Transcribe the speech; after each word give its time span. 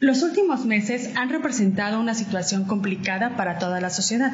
Los 0.00 0.22
últimos 0.22 0.64
meses 0.64 1.10
han 1.14 1.28
representado 1.28 2.00
una 2.00 2.14
situación 2.14 2.64
complicada 2.64 3.36
para 3.36 3.58
toda 3.58 3.82
la 3.82 3.90
sociedad. 3.90 4.32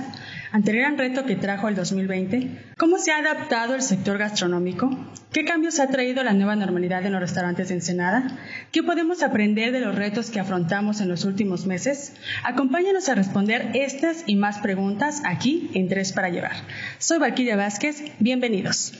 Ante 0.53 0.71
el 0.71 0.77
gran 0.77 0.97
reto 0.97 1.27
que 1.27 1.35
trajo 1.35 1.67
el 1.67 1.75
2020, 1.75 2.75
¿cómo 2.79 2.99
se 2.99 3.11
ha 3.11 3.19
adaptado 3.19 3.75
el 3.75 3.83
sector 3.83 4.17
gastronómico? 4.17 4.97
¿Qué 5.33 5.45
cambios 5.45 5.81
ha 5.81 5.89
traído 5.89 6.23
la 6.23 6.35
nueva 6.35 6.55
normalidad 6.55 7.05
en 7.05 7.11
los 7.11 7.21
restaurantes 7.21 7.67
de 7.67 7.75
Ensenada? 7.75 8.39
¿Qué 8.71 8.85
podemos 8.85 9.25
aprender 9.25 9.73
de 9.73 9.81
los 9.81 9.97
retos 9.97 10.31
que 10.31 10.39
afrontamos 10.39 11.01
en 11.01 11.09
los 11.09 11.25
últimos 11.25 11.67
meses? 11.67 12.15
Acompáñanos 12.45 13.09
a 13.09 13.17
responder 13.17 13.73
estas 13.75 14.23
y 14.25 14.37
más 14.37 14.59
preguntas 14.59 15.21
aquí 15.25 15.73
en 15.75 15.89
Tres 15.89 16.13
para 16.13 16.29
Llevar. 16.29 16.55
Soy 16.99 17.19
Valquiria 17.19 17.57
Vázquez, 17.57 18.05
bienvenidos. 18.21 18.93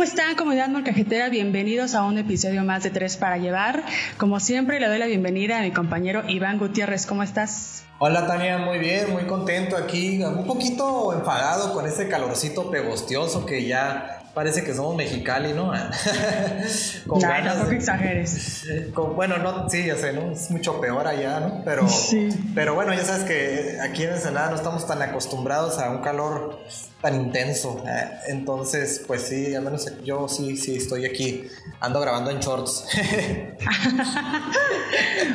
¿Cómo 0.00 0.08
están, 0.08 0.34
comunidad 0.34 0.70
molcajetera? 0.70 1.28
Bienvenidos 1.28 1.94
a 1.94 2.04
un 2.04 2.16
episodio 2.16 2.64
más 2.64 2.82
de 2.82 2.88
Tres 2.88 3.18
para 3.18 3.36
Llevar. 3.36 3.84
Como 4.16 4.40
siempre, 4.40 4.80
le 4.80 4.88
doy 4.88 4.98
la 4.98 5.04
bienvenida 5.04 5.58
a 5.58 5.60
mi 5.60 5.72
compañero 5.72 6.22
Iván 6.26 6.58
Gutiérrez. 6.58 7.04
¿Cómo 7.04 7.22
estás? 7.22 7.84
Hola 7.98 8.26
Tania, 8.26 8.56
muy 8.56 8.78
bien, 8.78 9.12
muy 9.12 9.24
contento 9.24 9.76
aquí, 9.76 10.24
un 10.24 10.46
poquito 10.46 11.12
enfadado 11.12 11.74
con 11.74 11.86
ese 11.86 12.08
calorcito 12.08 12.70
pegostioso 12.70 13.44
que 13.44 13.66
ya 13.66 14.19
parece 14.34 14.62
que 14.62 14.74
somos 14.74 14.96
mexicali, 14.96 15.52
¿no? 15.52 15.72
con 17.06 17.20
no, 17.20 17.28
tampoco 17.28 17.70
exageres. 17.72 18.64
bueno, 19.14 19.38
no, 19.38 19.68
sí, 19.68 19.86
ya 19.86 19.96
sé, 19.96 20.12
¿no? 20.12 20.32
Es 20.32 20.50
mucho 20.50 20.80
peor 20.80 21.06
allá, 21.06 21.40
¿no? 21.40 21.62
Pero, 21.64 21.86
pero 22.54 22.74
bueno, 22.74 22.94
ya 22.94 23.04
sabes 23.04 23.24
que 23.24 23.78
aquí 23.80 24.04
en 24.04 24.10
Ensenada 24.10 24.50
no 24.50 24.56
estamos 24.56 24.86
tan 24.86 25.02
acostumbrados 25.02 25.78
a 25.78 25.90
un 25.90 26.02
calor 26.02 26.60
tan 27.00 27.14
intenso. 27.14 27.82
¿eh? 27.86 28.10
Entonces, 28.28 29.02
pues 29.06 29.22
sí, 29.22 29.54
al 29.54 29.62
menos 29.62 29.86
yo 30.04 30.28
sí, 30.28 30.56
sí 30.56 30.76
estoy 30.76 31.06
aquí. 31.06 31.48
Ando 31.80 32.00
grabando 32.00 32.30
en 32.30 32.40
shorts. 32.40 32.86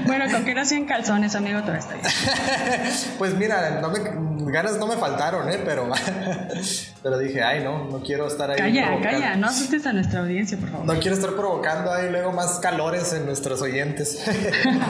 bueno, 0.06 0.32
con 0.32 0.46
que 0.46 0.54
no 0.54 0.64
sean 0.64 0.86
calzones, 0.86 1.36
amigo, 1.36 1.62
todo 1.64 1.76
está 1.76 1.96
bien. 1.96 2.06
pues 3.18 3.34
mira, 3.34 3.82
ganas 4.52 4.78
no 4.78 4.88
me 4.88 4.98
faltaron, 4.98 5.50
¿eh? 5.50 5.62
Pero, 5.64 5.90
pero 7.04 7.18
dije, 7.18 7.42
ay, 7.42 7.64
no, 7.64 7.86
no 7.86 8.02
quiero 8.02 8.28
estar 8.28 8.52
ahí. 8.52 8.58
Calla, 8.58 9.00
calla, 9.02 9.36
no 9.36 9.48
asustes 9.48 9.86
a 9.86 9.94
nuestra 9.94 10.20
audiencia, 10.20 10.58
por 10.58 10.70
favor. 10.70 10.86
No 10.86 11.00
quiero 11.00 11.16
estar 11.16 11.32
provocando 11.32 11.92
ahí 11.92 12.10
luego 12.10 12.32
más 12.32 12.60
calores 12.60 13.14
en 13.14 13.26
nuestros 13.26 13.62
oyentes. 13.62 14.26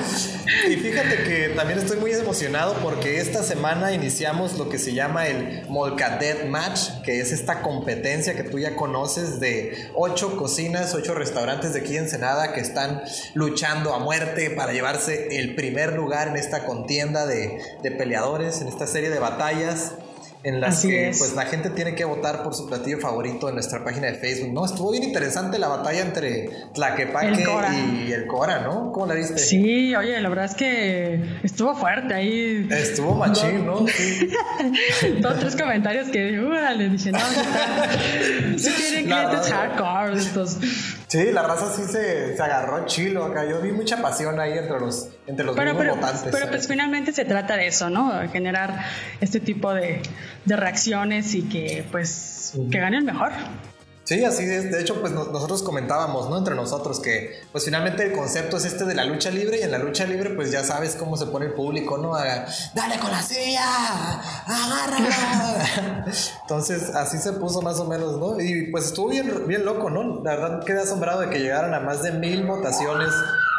y 0.69 0.75
fíjate 0.75 1.23
que 1.23 1.53
también 1.55 1.79
estoy 1.79 1.99
muy 1.99 2.11
emocionado 2.11 2.73
porque 2.81 3.19
esta 3.19 3.43
semana 3.43 3.93
iniciamos 3.93 4.57
lo 4.57 4.67
que 4.69 4.79
se 4.79 4.93
llama 4.93 5.27
el 5.27 5.63
Molcadet 5.69 6.47
Match 6.47 7.01
que 7.03 7.19
es 7.19 7.31
esta 7.31 7.61
competencia 7.61 8.35
que 8.35 8.43
tú 8.43 8.59
ya 8.59 8.75
conoces 8.75 9.39
de 9.39 9.89
ocho 9.93 10.37
cocinas, 10.37 10.93
ocho 10.93 11.13
restaurantes 11.13 11.73
de 11.73 11.81
aquí 11.81 11.95
en 11.95 12.05
Ensenada 12.05 12.53
que 12.53 12.61
están 12.61 13.01
luchando 13.33 13.93
a 13.93 13.99
muerte 13.99 14.51
para 14.51 14.73
llevarse 14.73 15.39
el 15.39 15.55
primer 15.55 15.93
lugar 15.93 16.27
en 16.27 16.35
esta 16.35 16.65
contienda 16.65 17.25
de, 17.25 17.59
de 17.81 17.91
peleadores, 17.91 18.61
en 18.61 18.67
esta 18.67 18.85
serie 18.87 19.09
de 19.09 19.19
batallas 19.19 19.44
en 20.45 20.61
las 20.61 20.83
que 20.83 21.11
pues 21.17 21.33
la 21.33 21.45
gente 21.45 21.71
tiene 21.71 21.95
que 21.95 22.05
votar 22.05 22.43
por 22.43 22.53
su 22.53 22.67
platillo 22.67 22.99
favorito 22.99 23.49
en 23.49 23.55
nuestra 23.55 23.83
página 23.83 24.07
de 24.07 24.13
Facebook, 24.13 24.53
¿no? 24.53 24.63
Estuvo 24.63 24.91
bien 24.91 25.03
interesante 25.03 25.57
la 25.57 25.67
batalla 25.67 26.01
entre 26.01 26.51
Tlaquepaque 26.75 27.43
y 28.05 28.11
el 28.11 28.27
Cora, 28.27 28.59
¿no? 28.59 28.91
¿Cómo 28.91 29.07
la 29.07 29.15
viste? 29.15 29.39
Sí, 29.39 29.95
oye, 29.95 30.21
la 30.21 30.29
verdad 30.29 30.45
es 30.45 30.53
que 30.53 31.39
estuvo 31.41 31.73
fuerte 31.75 32.13
ahí. 32.13 32.67
Estuvo 32.69 33.15
machín, 33.15 33.65
¿no? 33.65 33.87
Sí. 33.87 34.29
Dos, 35.21 35.39
tres 35.39 35.55
comentarios 35.55 36.09
que, 36.09 36.19
le 36.19 36.89
dije, 36.89 37.11
no, 37.11 37.19
sí 38.57 38.69
tienen 38.77 39.05
clientes 39.05 39.51
hardcore 39.51 40.15
estos. 40.15 40.59
Sí, 41.15 41.31
la 41.31 41.43
raza 41.43 41.73
sí 41.73 41.83
se, 41.83 42.35
se, 42.35 42.43
agarró 42.43 42.85
chilo 42.85 43.23
acá. 43.23 43.45
Yo 43.45 43.61
vi 43.61 43.71
mucha 43.71 44.01
pasión 44.01 44.37
ahí 44.37 44.57
entre 44.57 44.81
los, 44.81 45.09
entre 45.27 45.45
los 45.45 45.55
pero, 45.55 45.77
pero, 45.77 45.95
votantes. 45.95 46.27
Pero 46.29 46.49
pues 46.49 46.67
finalmente 46.67 47.13
se 47.13 47.23
trata 47.23 47.55
de 47.55 47.67
eso, 47.67 47.89
¿no? 47.89 48.11
generar 48.29 48.83
este 49.21 49.39
tipo 49.39 49.73
de, 49.73 50.01
de 50.43 50.55
reacciones 50.57 51.33
y 51.33 51.43
que 51.43 51.85
pues 51.89 52.53
que 52.69 52.79
gane 52.79 52.97
el 52.97 53.05
mejor. 53.05 53.31
Sí, 54.05 54.23
así 54.23 54.43
es. 54.43 54.71
De 54.71 54.81
hecho, 54.81 55.01
pues 55.01 55.11
nosotros 55.13 55.63
comentábamos, 55.63 56.29
¿no? 56.29 56.37
Entre 56.37 56.53
nosotros 56.53 56.99
que, 56.99 57.41
pues 57.51 57.65
finalmente 57.65 58.05
el 58.05 58.11
concepto 58.13 58.57
es 58.57 58.65
este 58.65 58.85
de 58.85 58.93
la 58.93 59.03
lucha 59.03 59.31
libre 59.31 59.59
y 59.59 59.63
en 59.63 59.71
la 59.71 59.79
lucha 59.79 60.05
libre, 60.05 60.29
pues 60.29 60.51
ya 60.51 60.63
sabes 60.63 60.95
cómo 60.95 61.17
se 61.17 61.25
pone 61.25 61.47
el 61.47 61.53
público, 61.53 61.97
¿no? 61.97 62.13
Dale 62.13 62.99
con 62.99 63.09
la 63.09 63.21
silla, 63.23 63.65
agárrala. 64.45 66.05
Entonces, 66.41 66.93
así 66.93 67.17
se 67.17 67.33
puso 67.33 67.63
más 67.63 67.79
o 67.79 67.85
menos, 67.85 68.19
¿no? 68.19 68.39
Y 68.39 68.69
pues 68.69 68.85
estuvo 68.85 69.09
bien, 69.09 69.47
bien 69.47 69.65
loco, 69.65 69.89
¿no? 69.89 70.21
La 70.23 70.35
verdad 70.35 70.63
quedé 70.63 70.81
asombrado 70.81 71.21
de 71.21 71.31
que 71.31 71.39
llegaran 71.39 71.73
a 71.73 71.79
más 71.79 72.03
de 72.03 72.11
mil 72.11 72.45
votaciones 72.45 73.09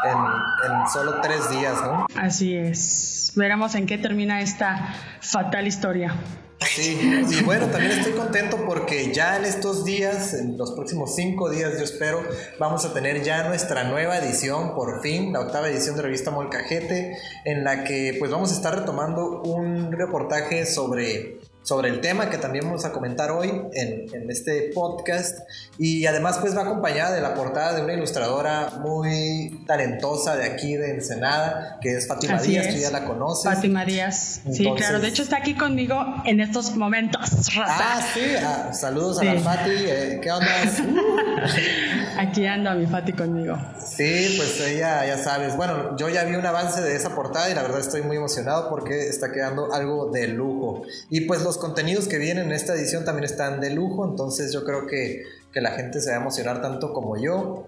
en, 0.05 0.71
en 0.71 0.89
solo 0.93 1.21
tres 1.23 1.51
días, 1.51 1.75
¿no? 1.83 2.07
Así 2.15 2.55
es. 2.55 3.33
Veremos 3.35 3.75
en 3.75 3.87
qué 3.87 3.99
termina 3.99 4.41
esta 4.41 4.95
fatal 5.21 5.67
historia. 5.67 6.15
Sí, 6.61 6.99
y 7.31 7.43
bueno, 7.43 7.67
también 7.67 7.93
estoy 7.93 8.13
contento 8.13 8.65
porque 8.67 9.13
ya 9.13 9.37
en 9.37 9.45
estos 9.45 9.85
días, 9.85 10.33
en 10.35 10.57
los 10.57 10.73
próximos 10.73 11.15
cinco 11.15 11.51
días, 11.51 11.79
yo 11.79 11.85
espero, 11.85 12.23
vamos 12.59 12.85
a 12.85 12.95
tener 12.95 13.23
ya 13.23 13.47
nuestra 13.49 13.85
nueva 13.85 14.19
edición, 14.19 14.75
por 14.75 15.03
fin, 15.03 15.33
la 15.33 15.41
octava 15.41 15.69
edición 15.69 15.97
de 15.97 16.03
revista 16.03 16.31
Molcajete, 16.31 17.19
en 17.45 17.65
la 17.65 17.85
que 17.85 18.17
pues 18.19 18.31
vamos 18.31 18.53
a 18.53 18.55
estar 18.55 18.79
retomando 18.79 19.43
un 19.43 19.93
reportaje 19.93 20.67
sobre 20.67 21.36
sobre 21.67 21.89
el 21.89 22.01
tema 22.01 22.31
que 22.31 22.39
también 22.39 22.65
vamos 22.65 22.85
a 22.85 22.93
comentar 22.93 23.33
hoy 23.33 23.49
en, 23.49 24.07
en, 24.15 24.31
este 24.31 24.71
podcast 24.73 25.41
y 25.79 26.07
además 26.07 26.39
pues 26.41 26.57
va 26.57 26.63
acompañada 26.63 27.13
de 27.13 27.21
la 27.21 27.35
portada 27.35 27.75
de 27.75 27.83
una 27.83 27.93
ilustradora 27.95 28.75
muy 28.81 29.65
talentosa 29.67 30.37
de 30.37 30.45
aquí 30.45 30.77
de 30.77 30.93
Ensenada 30.93 31.79
que 31.81 31.97
es 31.97 32.07
Fátima 32.07 32.41
Díaz, 32.41 32.69
tú 32.69 32.77
ya 32.77 32.93
la 32.93 33.05
conoces. 33.05 33.53
Fátima 33.53 33.85
Díaz, 33.85 34.43
sí 34.49 34.71
claro, 34.77 35.01
de 35.01 35.09
hecho 35.09 35.25
está 35.25 35.39
aquí 35.39 35.55
conmigo 35.55 36.23
en 36.25 36.39
estos 36.39 36.77
momentos. 36.77 37.49
Ah, 37.59 38.01
sí, 38.15 38.21
ah, 38.41 38.73
saludos 38.73 39.19
a 39.19 39.25
la 39.25 39.41
Fati, 39.41 39.71
eh, 39.71 40.21
¿qué 40.23 40.31
onda? 40.31 40.47
aquí 42.19 42.47
anda 42.47 42.75
mi 42.75 42.87
Fati 42.87 43.13
conmigo. 43.13 43.57
Sí, 43.85 44.35
pues 44.37 44.61
ella 44.61 45.07
ya 45.07 45.19
sabes, 45.19 45.57
bueno, 45.57 45.97
yo 45.97 46.09
ya 46.09 46.25
vi 46.25 46.35
un 46.35 46.47
avance 46.47 46.81
de 46.81 46.97
esa 46.97 47.15
portada 47.15 47.51
y 47.51 47.55
la 47.55 47.63
verdad 47.63 47.81
estoy 47.81 48.03
muy 48.03 48.17
emocionado 48.17 48.69
porque 48.69 49.09
está 49.09 49.33
quedando 49.33 49.73
algo 49.73 50.11
de 50.11 50.29
lujo 50.29 50.83
y 51.11 51.23
pues 51.23 51.43
los 51.43 51.59
contenidos 51.59 52.09
que 52.09 52.19
vienen 52.19 52.47
en 52.47 52.53
esta 52.53 52.75
edición 52.75 53.05
también 53.05 53.25
están 53.25 53.61
de 53.61 53.71
lujo, 53.71 54.09
entonces 54.09 54.53
yo 54.53 54.65
creo 54.65 54.87
que, 54.87 55.25
que 55.53 55.61
la 55.61 55.73
gente 55.73 56.01
se 56.01 56.11
va 56.11 56.17
a 56.17 56.21
emocionar 56.21 56.61
tanto 56.63 56.93
como 56.93 57.17
yo. 57.17 57.65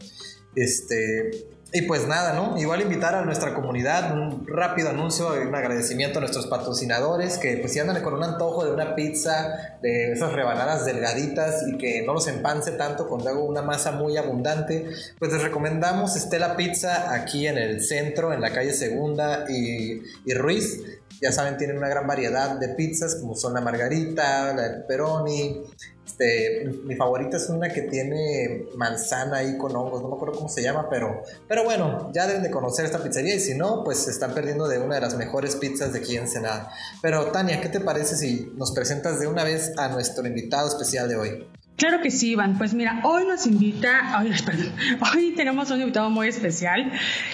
Este, 0.54 1.30
y 1.70 1.82
pues 1.82 2.06
nada, 2.08 2.32
¿no? 2.32 2.58
Igual 2.58 2.80
invitar 2.80 3.14
a 3.14 3.24
nuestra 3.24 3.52
comunidad, 3.52 4.14
un 4.14 4.46
rápido 4.46 4.88
anuncio, 4.88 5.34
un 5.34 5.54
agradecimiento 5.54 6.18
a 6.18 6.20
nuestros 6.20 6.46
patrocinadores 6.46 7.36
que 7.36 7.58
pues 7.58 7.72
si 7.72 7.78
andan 7.78 8.02
con 8.02 8.14
un 8.14 8.24
antojo 8.24 8.64
de 8.64 8.72
una 8.72 8.94
pizza, 8.94 9.76
de 9.82 10.12
esas 10.12 10.32
rebanadas 10.32 10.86
delgaditas 10.86 11.64
y 11.68 11.76
que 11.76 12.02
no 12.06 12.14
los 12.14 12.26
empance 12.26 12.72
tanto 12.72 13.06
cuando 13.06 13.28
hago 13.28 13.44
una 13.44 13.60
masa 13.60 13.92
muy 13.92 14.16
abundante, 14.16 14.88
pues 15.18 15.30
les 15.30 15.42
recomendamos 15.42 16.16
Estela 16.16 16.56
Pizza 16.56 17.12
aquí 17.12 17.46
en 17.46 17.58
el 17.58 17.84
centro, 17.84 18.32
en 18.32 18.40
la 18.40 18.50
calle 18.52 18.72
Segunda 18.72 19.44
y, 19.48 20.00
y 20.24 20.34
Ruiz. 20.34 20.80
Ya 21.20 21.32
saben, 21.32 21.56
tienen 21.56 21.76
una 21.76 21.88
gran 21.88 22.06
variedad 22.06 22.58
de 22.58 22.68
pizzas 22.68 23.16
como 23.16 23.34
son 23.34 23.52
la 23.52 23.60
margarita, 23.60 24.54
la 24.54 24.68
pepperoni. 24.68 25.64
Este, 26.08 26.64
mi 26.84 26.96
favorita 26.96 27.36
es 27.36 27.50
una 27.50 27.68
que 27.68 27.82
tiene 27.82 28.64
manzana 28.76 29.36
ahí 29.36 29.58
con 29.58 29.76
hongos, 29.76 30.00
no 30.00 30.08
me 30.08 30.14
acuerdo 30.14 30.36
cómo 30.36 30.48
se 30.48 30.62
llama, 30.62 30.88
pero, 30.88 31.22
pero 31.46 31.64
bueno, 31.64 32.10
ya 32.14 32.26
deben 32.26 32.42
de 32.42 32.50
conocer 32.50 32.86
esta 32.86 33.02
pizzería 33.02 33.34
y 33.34 33.40
si 33.40 33.54
no, 33.54 33.84
pues 33.84 33.98
se 33.98 34.10
están 34.10 34.32
perdiendo 34.32 34.66
de 34.68 34.78
una 34.78 34.94
de 34.94 35.02
las 35.02 35.16
mejores 35.16 35.56
pizzas 35.56 35.92
de 35.92 35.98
aquí 35.98 36.16
en 36.16 36.26
Senada. 36.26 36.72
Pero 37.02 37.30
Tania, 37.30 37.60
¿qué 37.60 37.68
te 37.68 37.80
parece 37.80 38.16
si 38.16 38.50
nos 38.56 38.72
presentas 38.72 39.20
de 39.20 39.26
una 39.26 39.44
vez 39.44 39.74
a 39.76 39.88
nuestro 39.88 40.26
invitado 40.26 40.66
especial 40.66 41.10
de 41.10 41.16
hoy? 41.16 41.46
Claro 41.78 42.00
que 42.00 42.10
sí, 42.10 42.32
Iván. 42.32 42.58
Pues 42.58 42.74
mira, 42.74 42.98
hoy 43.04 43.24
nos 43.24 43.46
invita, 43.46 44.18
hoy, 44.20 44.32
perdón, 44.44 44.72
hoy 45.14 45.32
tenemos 45.36 45.70
un 45.70 45.80
invitado 45.80 46.10
muy 46.10 46.26
especial. 46.26 46.90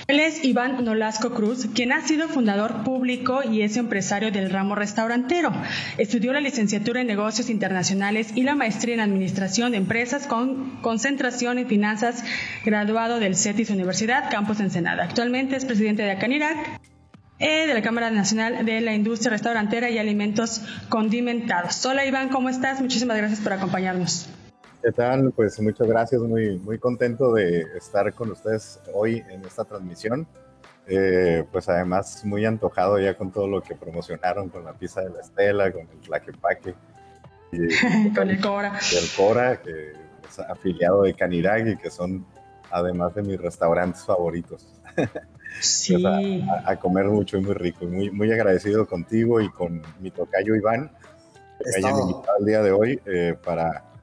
Él 0.07 0.21
es 0.21 0.45
Iván 0.45 0.85
Nolasco 0.85 1.31
Cruz, 1.31 1.67
quien 1.75 1.93
ha 1.93 2.03
sido 2.03 2.29
fundador 2.29 2.85
público 2.85 3.41
y 3.43 3.63
es 3.63 3.79
empresario 3.79 4.31
del 4.31 4.51
ramo 4.51 4.75
restaurantero. 4.75 5.51
Estudió 5.97 6.35
la 6.35 6.43
licenciatura 6.43 7.01
en 7.01 7.07
negocios 7.07 7.49
internacionales 7.49 8.33
y 8.35 8.43
la 8.43 8.55
maestría 8.55 8.93
en 8.93 9.01
administración 9.01 9.73
de 9.73 9.79
empresas 9.79 10.27
con 10.27 10.83
concentración 10.83 11.59
en 11.59 11.67
finanzas, 11.67 12.23
graduado 12.67 13.21
del 13.21 13.37
CETIS 13.37 13.71
Universidad, 13.71 14.31
Campus 14.31 14.61
Ensenada. 14.61 15.05
Actualmente 15.05 15.57
es 15.57 15.65
presidente 15.65 16.03
de 16.03 16.11
Acanirac 16.11 16.83
eh, 17.39 17.67
de 17.67 17.73
la 17.73 17.81
Cámara 17.81 18.11
Nacional 18.11 18.67
de 18.67 18.83
la 18.83 18.95
Industria 18.95 19.31
Restaurantera 19.31 19.89
y 19.89 19.97
Alimentos 19.97 20.61
Condimentados. 20.91 21.85
Hola 21.87 22.05
Iván, 22.05 22.29
¿cómo 22.29 22.51
estás? 22.51 22.83
Muchísimas 22.83 23.17
gracias 23.17 23.41
por 23.41 23.55
acompañarnos. 23.55 24.29
¿Qué 24.85 24.93
tal? 24.93 25.33
Pues 25.33 25.59
muchas 25.61 25.89
gracias, 25.89 26.21
muy, 26.21 26.59
muy 26.59 26.79
contento 26.79 27.33
de 27.33 27.63
estar 27.75 28.13
con 28.13 28.33
ustedes 28.33 28.79
hoy 28.93 29.25
en 29.31 29.43
esta 29.43 29.65
transmisión. 29.65 30.27
Eh, 30.87 31.43
pues 31.51 31.71
además 31.71 32.23
muy 32.27 32.45
antojado 32.45 33.01
ya 33.01 33.17
con 33.17 33.33
todo 33.33 33.49
lo 33.49 33.63
que 33.63 33.75
promocionaron 33.75 34.51
con 34.51 34.63
la 34.63 34.75
pizza 34.75 35.01
de 35.01 35.09
la 35.09 35.21
Estela, 35.23 35.73
con 35.73 35.89
el 35.91 36.01
Tlaquepaque. 36.01 36.75
Y, 37.51 38.13
con 38.15 38.29
el 38.29 38.39
Cora. 38.39 38.79
El 38.93 39.09
Cora, 39.17 39.57
que 39.63 39.93
es 40.29 40.39
afiliado 40.39 41.05
de 41.05 41.15
Canirac 41.15 41.67
y 41.67 41.77
que 41.79 41.89
son 41.89 42.27
además 42.71 43.15
de 43.15 43.23
mis 43.23 43.41
restaurantes 43.41 44.05
favoritos. 44.05 44.69
Sí. 45.61 46.05
a, 46.67 46.77
comer 46.77 47.07
mucho 47.07 47.39
y 47.39 47.41
muy 47.41 47.55
rico. 47.55 47.87
Muy, 47.87 48.11
muy 48.11 48.31
agradecido 48.31 48.87
contigo 48.87 49.41
y 49.41 49.49
con 49.49 49.81
mi 50.01 50.11
tocayo 50.11 50.55
Iván, 50.55 50.91
que 51.59 51.71
me 51.71 51.89
hayan 51.89 52.01
invitado 52.03 52.37
el 52.39 52.45
día 52.45 52.63
de 52.63 52.71
hoy 52.71 53.01
eh, 53.07 53.35
para 53.43 53.94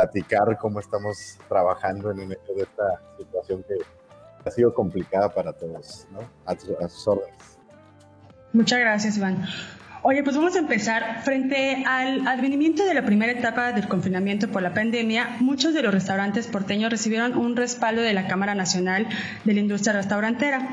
platicar 0.00 0.56
cómo 0.58 0.80
estamos 0.80 1.38
trabajando 1.48 2.10
en 2.10 2.28
medio 2.28 2.54
de 2.56 2.62
esta 2.62 3.00
situación 3.18 3.64
que 3.64 3.74
ha 4.48 4.50
sido 4.50 4.72
complicada 4.72 5.28
para 5.28 5.52
todos, 5.52 6.06
¿no? 6.10 6.20
A, 6.46 6.56
sus 6.88 7.08
órdenes. 7.08 7.58
Muchas 8.52 8.80
gracias, 8.80 9.16
Iván. 9.18 9.44
Oye, 10.02 10.22
pues 10.22 10.34
vamos 10.34 10.56
a 10.56 10.60
empezar. 10.60 11.22
Frente 11.22 11.84
al 11.86 12.26
advenimiento 12.26 12.84
de 12.86 12.94
la 12.94 13.04
primera 13.04 13.32
etapa 13.32 13.72
del 13.72 13.86
confinamiento 13.86 14.48
por 14.48 14.62
la 14.62 14.72
pandemia, 14.72 15.36
muchos 15.40 15.74
de 15.74 15.82
los 15.82 15.92
restaurantes 15.92 16.46
porteños 16.46 16.90
recibieron 16.90 17.36
un 17.36 17.54
respaldo 17.54 18.00
de 18.00 18.14
la 18.14 18.26
Cámara 18.26 18.54
Nacional 18.54 19.06
de 19.44 19.54
la 19.54 19.60
Industria 19.60 19.92
Restaurantera. 19.92 20.66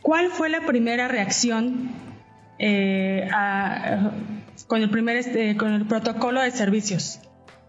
¿Cuál 0.00 0.30
fue 0.30 0.48
la 0.48 0.62
primera 0.62 1.08
reacción 1.08 1.90
eh, 2.58 3.28
con, 4.66 4.80
el 4.80 4.88
primer, 4.88 5.16
este, 5.16 5.58
con 5.58 5.74
el 5.74 5.86
protocolo 5.86 6.40
de 6.40 6.50
servicios? 6.50 7.20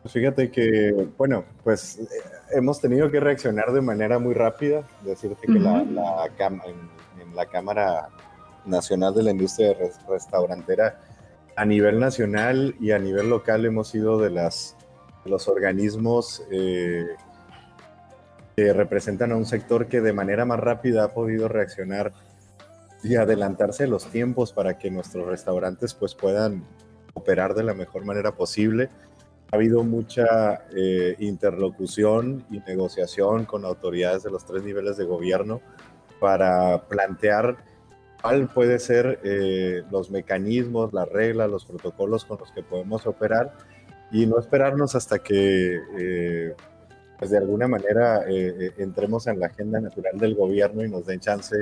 Pues 0.02 0.14
fíjate 0.14 0.50
que, 0.50 1.08
bueno, 1.18 1.44
pues 1.64 2.00
eh, 2.00 2.08
hemos 2.52 2.80
tenido 2.80 3.12
que 3.12 3.20
reaccionar 3.20 3.72
de 3.72 3.82
manera 3.82 4.20
muy 4.20 4.34
rápida. 4.34 4.88
Decirte 5.04 5.48
que 5.48 5.60
la, 5.60 5.82
en 5.82 7.36
la 7.36 7.46
Cámara 7.48 8.10
nacional 8.66 9.14
de 9.14 9.24
la 9.24 9.32
industria 9.32 9.76
restaurantera 10.08 11.02
a 11.56 11.66
nivel 11.66 12.00
nacional 12.00 12.76
y 12.80 12.92
a 12.92 13.00
nivel 13.00 13.30
local 13.30 13.66
hemos 13.66 13.90
sido 13.90 14.20
de 14.20 14.30
las 14.30 14.78
los 15.26 15.48
organismos 15.48 16.44
eh, 16.52 17.06
que 18.56 18.74
representan 18.74 19.32
a 19.32 19.36
un 19.36 19.46
sector 19.46 19.88
que 19.88 20.02
de 20.02 20.14
manera 20.14 20.46
más 20.46 20.60
rápida 20.60 21.04
ha 21.04 21.14
podido 21.14 21.48
reaccionar 21.48 22.14
y 23.04 23.16
adelantarse 23.16 23.88
los 23.88 24.06
tiempos 24.08 24.54
para 24.54 24.78
que 24.78 24.92
nuestros 24.92 25.28
restaurantes 25.28 25.94
pues 25.94 26.16
puedan 26.16 26.64
operar 27.14 27.54
de 27.54 27.64
la 27.64 27.74
mejor 27.74 28.06
manera 28.06 28.34
posible. 28.34 28.90
Ha 29.52 29.56
habido 29.56 29.84
mucha 29.84 30.66
eh, 30.76 31.16
interlocución 31.20 32.46
y 32.52 32.60
negociación 32.60 33.46
con 33.46 33.66
autoridades 33.66 34.24
de 34.24 34.32
los 34.32 34.46
tres 34.46 34.64
niveles 34.64 34.98
de 34.98 35.06
gobierno 35.06 35.62
para 36.20 36.88
plantear 36.88 37.58
cuál 38.22 38.48
puede 38.48 38.80
ser 38.80 39.20
eh, 39.24 39.84
los 39.92 40.12
mecanismos, 40.12 40.94
las 40.94 41.08
reglas, 41.10 41.50
los 41.50 41.66
protocolos 41.66 42.26
con 42.26 42.40
los 42.40 42.52
que 42.52 42.64
podemos 42.64 43.06
operar 43.08 43.54
y 44.12 44.26
no 44.26 44.40
esperarnos 44.40 44.96
hasta 44.96 45.20
que 45.20 45.80
eh, 45.98 46.56
pues 47.18 47.32
de 47.32 47.38
alguna 47.38 47.68
manera 47.68 48.24
eh, 48.28 48.72
entremos 48.78 49.28
en 49.28 49.40
la 49.40 49.48
agenda 49.48 49.80
natural 49.80 50.18
del 50.18 50.36
gobierno 50.36 50.84
y 50.84 50.90
nos 50.90 51.06
den 51.06 51.20
chance 51.20 51.56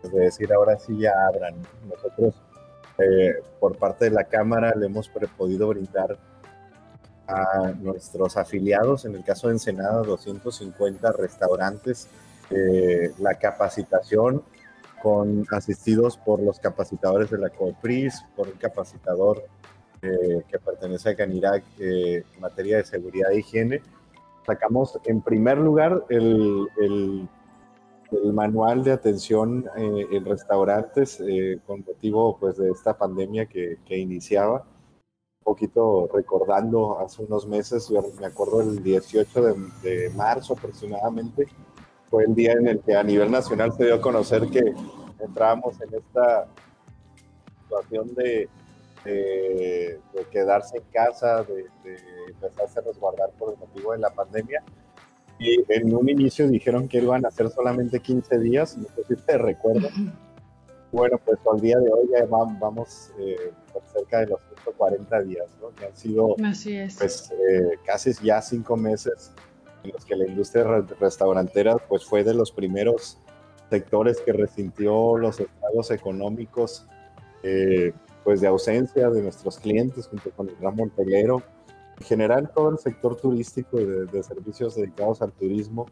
pues, 0.00 0.12
de 0.12 0.20
decir 0.20 0.52
ahora 0.52 0.78
sí 0.78 0.98
ya 0.98 1.12
abran. 1.28 1.56
Nosotros 1.88 2.34
por 3.58 3.76
parte 3.76 4.04
de 4.04 4.12
la 4.12 4.22
Cámara 4.22 4.72
le 4.76 4.86
hemos 4.86 5.10
podido 5.36 5.66
brindar 5.66 6.16
a 7.26 7.72
nuestros 7.80 8.36
afiliados, 8.36 9.04
en 9.04 9.14
el 9.14 9.24
caso 9.24 9.48
de 9.48 9.54
Ensenada, 9.54 10.02
250 10.02 11.12
restaurantes, 11.12 12.08
la 13.18 13.34
capacitación 13.34 14.42
con 15.04 15.46
asistidos 15.50 16.16
por 16.16 16.40
los 16.40 16.58
capacitadores 16.58 17.30
de 17.30 17.36
la 17.36 17.50
COEPRIS, 17.50 18.24
por 18.34 18.48
un 18.48 18.54
capacitador 18.54 19.44
eh, 20.00 20.42
que 20.48 20.58
pertenece 20.58 21.10
a 21.10 21.14
Canirac 21.14 21.62
eh, 21.78 22.24
en 22.34 22.40
materia 22.40 22.78
de 22.78 22.84
seguridad 22.84 23.30
e 23.30 23.40
higiene. 23.40 23.82
Sacamos 24.46 24.98
en 25.04 25.20
primer 25.20 25.58
lugar 25.58 26.04
el, 26.08 26.66
el, 26.78 27.28
manual 28.32 28.82
de 28.82 28.92
atención 28.92 29.66
eh, 29.76 30.06
en 30.12 30.24
restaurantes 30.24 31.22
con 31.66 31.84
motivo 31.86 32.38
pues, 32.38 32.56
de 32.56 32.70
esta 32.70 32.96
pandemia 32.96 33.44
que, 33.46 33.78
que 33.84 33.98
iniciaba. 33.98 34.64
Poquito 35.44 36.08
recordando 36.12 36.98
hace 37.00 37.22
unos 37.22 37.46
meses, 37.46 37.88
yo 37.90 38.02
me 38.18 38.26
acuerdo 38.26 38.62
el 38.62 38.82
18 38.82 39.42
de, 39.82 40.10
marzo 40.16 40.54
aproximadamente, 40.54 41.46
fue 42.08 42.24
el 42.24 42.34
día 42.34 42.52
en 42.52 42.66
el 42.66 42.80
que 42.80 42.96
a 42.96 43.02
nivel 43.02 43.30
nacional 43.30 43.72
se 43.74 43.84
dio 43.84 43.96
a 43.96 44.00
conocer 44.00 44.48
que 44.48 44.74
entrábamos 45.20 45.78
en 45.82 45.94
esta 45.94 46.46
situación 47.62 48.14
de, 48.14 48.48
quedarse 50.32 50.78
en 50.78 50.84
casa, 50.90 51.42
de, 51.42 51.66
empezarse 52.28 52.78
a 52.78 52.82
resguardar 52.82 53.30
por 53.38 53.52
el 53.52 53.58
motivo 53.58 53.92
de 53.92 53.98
la 53.98 54.10
pandemia. 54.10 54.62
Y 55.38 55.62
en 55.68 55.94
un 55.94 56.08
inicio 56.08 56.48
dijeron 56.48 56.88
que 56.88 56.98
iban 56.98 57.26
a 57.26 57.30
ser 57.30 57.50
solamente 57.50 58.00
15 58.00 58.38
días, 58.38 58.78
no 58.78 58.88
sé 58.96 59.04
si 59.08 59.16
te 59.22 59.36
recuerdo. 59.36 59.88
Bueno, 60.94 61.20
pues 61.24 61.40
al 61.52 61.60
día 61.60 61.76
de 61.80 61.90
hoy 61.90 62.08
ya 62.16 62.24
vamos 62.24 63.10
eh, 63.18 63.50
por 63.72 63.82
cerca 63.92 64.20
de 64.20 64.26
los 64.28 64.38
140 64.62 65.22
días, 65.22 65.46
¿no? 65.60 65.70
Que 65.74 65.86
han 65.86 65.96
sido 65.96 66.36
pues, 66.36 67.32
eh, 67.32 67.78
casi 67.84 68.12
ya 68.22 68.40
cinco 68.40 68.76
meses 68.76 69.32
en 69.82 69.90
los 69.90 70.04
que 70.04 70.14
la 70.14 70.28
industria 70.28 70.84
restaurantera 71.00 71.78
pues 71.88 72.04
fue 72.04 72.22
de 72.22 72.34
los 72.34 72.52
primeros 72.52 73.18
sectores 73.70 74.20
que 74.20 74.32
resintió 74.32 75.18
los 75.18 75.40
estados 75.40 75.90
económicos 75.90 76.86
eh, 77.42 77.92
pues 78.22 78.40
de 78.40 78.46
ausencia 78.46 79.10
de 79.10 79.20
nuestros 79.20 79.58
clientes 79.58 80.06
junto 80.06 80.30
con 80.30 80.48
el 80.48 80.56
ramo 80.58 80.84
hotelero. 80.84 81.42
En 81.98 82.06
general 82.06 82.52
todo 82.54 82.70
el 82.70 82.78
sector 82.78 83.16
turístico 83.16 83.80
y 83.80 83.84
de, 83.84 84.22
servicios 84.22 84.76
dedicados 84.76 85.22
al 85.22 85.32
turismo 85.32 85.86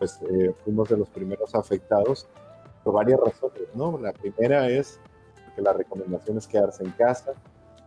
pues 0.00 0.18
eh, 0.28 0.52
fuimos 0.64 0.88
de 0.88 0.96
los 0.96 1.08
primeros 1.10 1.54
afectados 1.54 2.26
por 2.82 2.94
varias 2.94 3.20
razones, 3.20 3.62
¿no? 3.74 3.98
La 3.98 4.12
primera 4.12 4.68
es 4.68 4.98
que 5.54 5.62
la 5.62 5.72
recomendación 5.72 6.38
es 6.38 6.46
quedarse 6.46 6.82
en 6.84 6.90
casa 6.92 7.32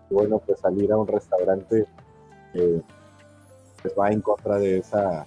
y 0.10 0.14
bueno 0.14 0.40
pues 0.40 0.60
salir 0.60 0.92
a 0.92 0.98
un 0.98 1.08
restaurante 1.08 1.86
eh, 2.54 2.82
pues 3.82 3.94
va 3.98 4.10
en 4.12 4.22
contra 4.22 4.58
de 4.60 4.78
esa 4.78 5.26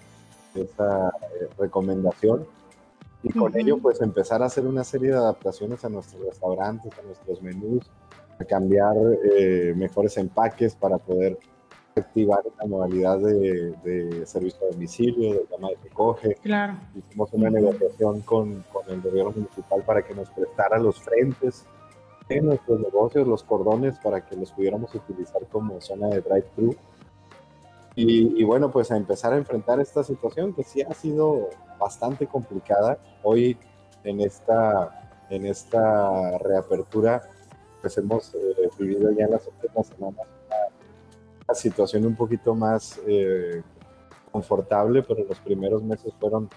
esa 0.55 1.09
eh, 1.09 1.49
recomendación 1.59 2.47
y 3.23 3.32
con 3.32 3.56
ello 3.56 3.79
pues 3.79 4.00
empezar 4.00 4.43
a 4.43 4.47
hacer 4.47 4.67
una 4.67 4.85
serie 4.85 5.11
de 5.11 5.17
adaptaciones 5.17 5.85
a 5.85 5.88
nuestros 5.88 6.25
restaurantes, 6.25 6.93
a 6.97 7.03
nuestros 7.03 7.43
menús, 7.43 7.91
a 8.38 8.44
cambiar 8.44 8.94
eh, 9.25 9.75
mejores 9.76 10.17
empaques 10.19 10.76
para 10.76 10.99
poder 10.99 11.37
activar 11.98 12.40
la 12.58 12.66
modalidad 12.66 13.18
de, 13.18 14.22
servicio 14.26 14.58
a 14.66 14.72
domicilio, 14.72 15.34
de 15.34 15.46
llama 15.50 15.68
de 15.68 15.76
recoge. 15.82 16.34
Claro. 16.42 16.74
Hicimos 16.94 17.32
una 17.32 17.50
negociación 17.50 18.20
con, 18.22 18.64
con, 18.72 18.88
el 18.88 19.00
gobierno 19.00 19.32
municipal 19.32 19.82
para 19.82 20.02
que 20.02 20.14
nos 20.14 20.31
prestara 20.31 20.78
los 20.78 21.00
frentes 21.00 21.64
en 22.28 22.46
nuestros 22.46 22.81
negocios, 22.81 23.26
los 23.26 23.43
cordones, 23.43 23.98
para 23.98 24.24
que 24.24 24.36
los 24.36 24.52
pudiéramos 24.52 24.94
utilizar 24.94 25.43
como 25.50 25.81
zona 25.81 26.08
de 26.08 26.20
drive-thru 26.20 26.76
y, 28.00 28.44
bueno, 28.44 28.70
pues 28.70 28.93
a 28.93 28.96
empezar 28.96 29.32
a 29.32 29.38
enfrentar 29.38 29.81
esta 29.81 30.05
situación 30.05 30.55
que 30.55 30.62
sí 30.62 30.82
ha 30.82 30.94
sido 30.94 31.50
bastante 31.81 32.28
complicada. 32.28 32.96
Hoy 33.24 33.56
en 34.05 34.20
esta, 34.20 35.10
en 35.31 35.44
esta 35.46 36.38
reapertura, 36.38 37.22
pues 37.81 37.98
hemos 37.98 38.32
eh, 38.36 38.70
vivido 38.78 39.10
ya 39.10 39.24
en 39.24 39.32
las 39.32 39.48
últimas 39.48 39.88
semanas 39.88 40.28
una, 41.48 41.55
situación 41.55 42.05
un 42.06 42.14
poquito 42.14 42.55
más 42.55 43.00
eh, 43.06 43.62
confortable, 44.31 45.02
pero 45.02 45.24
los 45.24 45.38
primeros 45.40 45.82
meses 45.82 46.12
fueron 46.20 46.48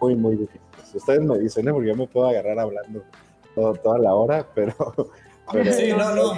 muy, 0.00 0.16
muy 0.16 0.36
difíciles. 0.36 0.94
Ustedes 0.94 1.20
me 1.20 1.38
dicen, 1.38 1.68
¿eh? 1.68 1.72
porque 1.72 1.88
yo 1.88 1.96
me 1.96 2.06
puedo 2.06 2.28
agarrar 2.28 2.58
hablando 2.58 3.02
toda 3.54 3.98
la 3.98 4.14
hora, 4.14 4.46
pero 4.54 4.74
sí, 5.72 5.92
no, 5.96 6.14
no, 6.14 6.32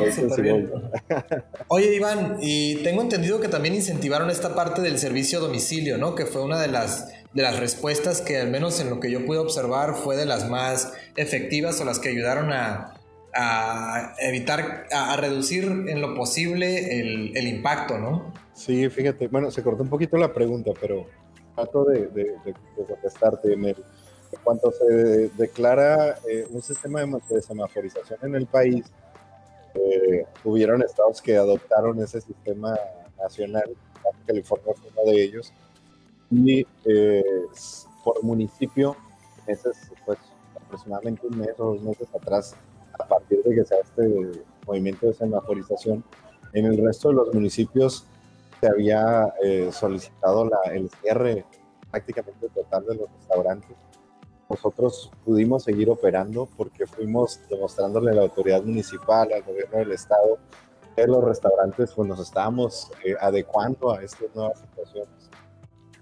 Oye, 1.68 1.94
Iván, 1.94 2.38
y 2.40 2.82
tengo 2.82 3.02
entendido 3.02 3.40
que 3.40 3.48
también 3.48 3.74
incentivaron 3.74 4.30
esta 4.30 4.54
parte 4.54 4.82
del 4.82 4.98
servicio 4.98 5.38
a 5.38 5.42
domicilio, 5.42 5.98
¿no? 5.98 6.14
Que 6.14 6.26
fue 6.26 6.42
una 6.42 6.60
de 6.60 6.68
las, 6.68 7.12
de 7.32 7.42
las 7.42 7.58
respuestas 7.58 8.20
que, 8.20 8.38
al 8.38 8.50
menos 8.50 8.80
en 8.80 8.90
lo 8.90 9.00
que 9.00 9.10
yo 9.10 9.24
pude 9.24 9.38
observar, 9.38 9.94
fue 9.94 10.16
de 10.16 10.26
las 10.26 10.48
más 10.48 10.92
efectivas 11.16 11.80
o 11.80 11.84
las 11.84 11.98
que 11.98 12.08
ayudaron 12.08 12.52
a, 12.52 12.94
evitar, 14.18 14.86
a, 14.92 15.16
reducir 15.16 15.64
en 15.64 16.00
lo 16.00 16.14
posible 16.14 17.00
el, 17.00 17.48
impacto, 17.48 17.98
¿no? 17.98 18.32
Sí, 18.54 18.88
fíjate, 18.90 19.28
bueno, 19.28 19.50
se 19.50 19.62
cortó 19.62 19.82
un 19.82 19.88
poquito 19.88 20.16
la 20.16 20.32
pregunta, 20.32 20.72
pero 20.80 21.06
trato 21.54 21.84
de, 21.84 22.08
de, 22.08 22.54
contestarte 22.86 23.52
en 23.52 23.64
el 23.66 23.76
en 24.32 24.40
cuanto 24.42 24.72
se 24.72 25.28
declara 25.36 26.18
eh, 26.28 26.46
un 26.50 26.62
sistema 26.62 27.04
de, 27.28 27.42
semaforización 27.42 28.18
en 28.22 28.34
el 28.34 28.46
país, 28.46 28.86
eh, 29.74 30.24
hubieron 30.44 30.82
estados 30.82 31.20
que 31.20 31.36
adoptaron 31.36 32.02
ese 32.02 32.20
sistema 32.20 32.74
nacional, 33.18 33.76
California 34.26 34.72
fue 34.74 34.90
uno 34.90 35.12
de 35.12 35.22
ellos, 35.22 35.52
y 36.30 36.66
eh, 36.86 37.24
por 38.02 38.22
municipio, 38.22 38.96
meses, 39.46 39.76
pues 40.06 40.18
aproximadamente 40.56 41.26
un 41.26 41.38
mes 41.38 41.50
o 41.58 41.74
dos 41.74 41.82
meses 41.82 42.08
atrás, 42.14 42.56
a 42.98 43.06
partir 43.06 43.42
de 43.42 43.54
que 43.54 43.64
se 43.64 43.74
este 43.80 44.42
movimiento 44.66 45.06
de 45.06 45.14
semaforización, 45.14 46.04
en 46.52 46.66
el 46.66 46.84
resto 46.84 47.08
de 47.08 47.14
los 47.14 47.34
municipios 47.34 48.06
se 48.60 48.68
había 48.68 49.32
eh, 49.42 49.70
solicitado 49.72 50.44
la, 50.44 50.72
el 50.72 50.88
cierre 51.00 51.44
prácticamente 51.90 52.48
total 52.48 52.86
de 52.86 52.94
los 52.96 53.12
restaurantes. 53.12 53.76
Nosotros 54.48 55.10
pudimos 55.24 55.64
seguir 55.64 55.88
operando 55.90 56.48
porque 56.56 56.86
fuimos 56.86 57.40
demostrándole 57.48 58.10
a 58.10 58.14
la 58.14 58.22
autoridad 58.22 58.62
municipal, 58.62 59.32
al 59.32 59.42
gobierno 59.42 59.78
del 59.78 59.92
estado, 59.92 60.38
que 60.94 61.06
los 61.06 61.24
restaurantes 61.24 61.92
pues, 61.94 62.08
nos 62.08 62.20
estábamos 62.20 62.90
eh, 63.04 63.14
adecuando 63.18 63.92
a 63.92 64.02
estas 64.02 64.34
nuevas 64.34 64.60
situaciones. 64.60 65.30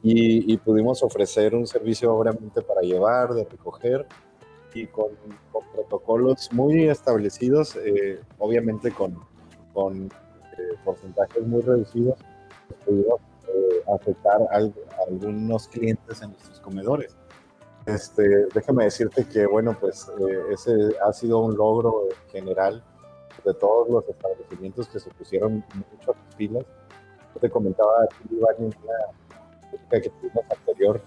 Y, 0.02 0.52
y, 0.52 0.56
pudimos 0.56 1.02
ofrecer 1.02 1.54
un 1.54 1.66
servicio 1.66 2.14
obviamente 2.14 2.62
para 2.62 2.80
llevar, 2.80 3.34
de 3.34 3.44
recoger 3.44 4.06
y 4.74 4.86
con, 4.86 5.08
con 5.52 5.64
protocolos 5.72 6.52
muy 6.52 6.88
establecidos, 6.88 7.76
eh, 7.76 8.20
obviamente 8.38 8.90
con, 8.90 9.18
con 9.72 10.06
eh, 10.06 10.76
porcentajes 10.84 11.46
muy 11.46 11.62
reducidos, 11.62 12.18
pudimos 12.84 13.20
eh, 13.48 13.82
afectar 13.94 14.40
a, 14.42 14.70
algunos 15.08 15.68
clientes 15.68 16.22
en 16.22 16.30
nuestros 16.30 16.60
comedores. 16.60 17.16
Este, 17.86 18.46
déjame 18.54 18.84
decirte 18.84 19.26
que, 19.26 19.46
bueno, 19.46 19.76
pues 19.80 20.06
ese 20.50 20.72
ha 21.04 21.12
sido 21.12 21.40
un 21.40 21.56
logro 21.56 22.08
general 22.30 22.84
de 23.44 23.54
todos 23.54 23.88
los 23.88 24.08
establecimientos 24.08 24.88
que 24.88 25.00
se 25.00 25.10
pusieron 25.10 25.64
mucho 25.74 26.12
a 26.12 26.36
pilas. 26.36 26.64
Yo 27.34 27.40
te 27.40 27.50
comentaba 27.50 28.04
aquí, 28.04 28.34
Iván, 28.34 28.54
en 28.58 28.64
una 28.66 30.00
que 30.00 30.10
tuvimos 30.10 30.44
anterior 30.50 31.00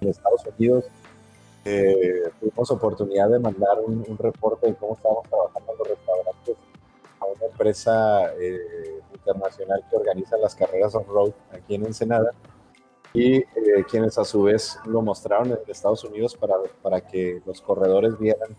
en 0.00 0.08
Estados 0.08 0.42
Unidos, 0.58 0.84
eh, 1.64 2.30
tuvimos 2.40 2.70
oportunidad 2.70 3.30
de 3.30 3.38
mandar 3.38 3.78
un, 3.80 4.04
reporte 4.18 4.68
de 4.68 4.74
cómo 4.74 4.94
estábamos 4.94 5.28
trabajando 5.28 5.72
en 5.72 5.78
los 5.78 5.88
restaurantes 5.88 6.56
a 7.20 7.24
una 7.24 7.46
empresa 7.46 8.34
eh, 8.38 9.00
internacional 9.14 9.82
que 9.88 9.96
organiza 9.96 10.36
las 10.36 10.54
carreras 10.54 10.94
on-road 10.94 11.32
aquí 11.52 11.74
en 11.74 11.86
Ensenada. 11.86 12.32
Y 13.14 13.36
eh, 13.36 13.46
quienes 13.88 14.18
a 14.18 14.24
su 14.24 14.42
vez 14.42 14.78
lo 14.86 15.00
mostraron 15.00 15.52
en 15.52 15.58
Estados 15.68 16.02
Unidos 16.04 16.36
para, 16.36 16.56
para 16.82 17.00
que 17.00 17.40
los 17.46 17.60
corredores 17.60 18.18
vieran 18.18 18.56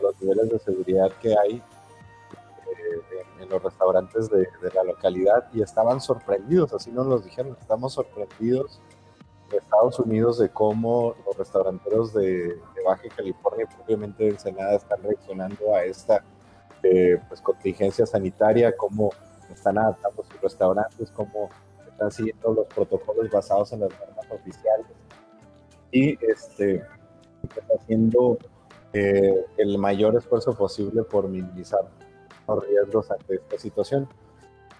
los 0.00 0.20
niveles 0.20 0.48
de 0.48 0.58
seguridad 0.58 1.12
que 1.20 1.36
hay 1.38 1.56
eh, 1.56 3.22
en, 3.36 3.42
en, 3.42 3.48
los 3.50 3.62
restaurantes 3.62 4.30
de, 4.30 4.38
de, 4.38 4.70
la 4.74 4.84
localidad. 4.84 5.48
Y 5.52 5.62
estaban 5.62 6.00
sorprendidos, 6.00 6.72
así 6.72 6.90
nos 6.90 7.06
los 7.06 7.24
dijeron, 7.24 7.56
estamos 7.60 7.92
sorprendidos 7.92 8.80
Estados 9.58 9.98
Unidos 9.98 10.38
de 10.38 10.48
cómo 10.48 11.14
los 11.26 11.36
restauranteros 11.36 12.12
de, 12.12 12.58
Baja 12.84 13.02
California, 13.14 13.66
propiamente 13.66 14.24
de 14.24 14.30
Ensenada, 14.30 14.76
están 14.76 15.02
reaccionando 15.02 15.74
a 15.74 15.84
esta 15.84 16.24
eh, 16.82 17.18
pues, 17.28 17.40
contingencia 17.40 18.06
sanitaria, 18.06 18.74
cómo 18.76 19.10
están 19.52 19.78
adaptando 19.78 20.24
sus 20.24 20.40
restaurantes, 20.40 21.10
cómo 21.10 21.50
están 21.86 22.10
siguiendo 22.10 22.54
los 22.54 22.66
protocolos 22.66 23.30
basados 23.30 23.72
en 23.72 23.80
las 23.80 23.90
normas 23.90 24.26
oficiales 24.30 24.86
y 25.92 26.18
este, 26.24 26.84
haciendo 27.76 28.38
eh, 28.92 29.44
el 29.56 29.78
mayor 29.78 30.16
esfuerzo 30.16 30.54
posible 30.54 31.02
por 31.02 31.28
minimizar 31.28 31.82
los 32.46 32.66
riesgos 32.66 33.10
ante 33.10 33.36
esta 33.36 33.58
situación. 33.58 34.08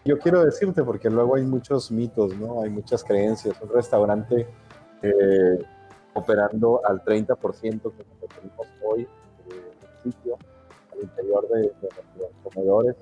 Yo 0.05 0.19
quiero 0.19 0.45
decirte, 0.45 0.83
porque 0.83 1.11
luego 1.11 1.37
hay 1.37 1.43
muchos 1.43 1.91
mitos, 1.91 2.35
¿no? 2.37 2.63
Hay 2.63 2.71
muchas 2.71 3.05
creencias. 3.05 3.61
Un 3.61 3.69
restaurante 3.69 4.47
eh, 5.03 5.65
operando 6.15 6.81
al 6.85 7.05
30% 7.05 7.93
que 7.93 8.05
tenemos 8.29 8.67
hoy 8.83 9.03
eh, 9.03 9.73
el 10.05 10.13
sitio, 10.13 10.39
al 10.93 11.03
interior 11.03 11.49
de, 11.49 11.61
nuestros 11.61 12.31
comedores, 12.43 12.97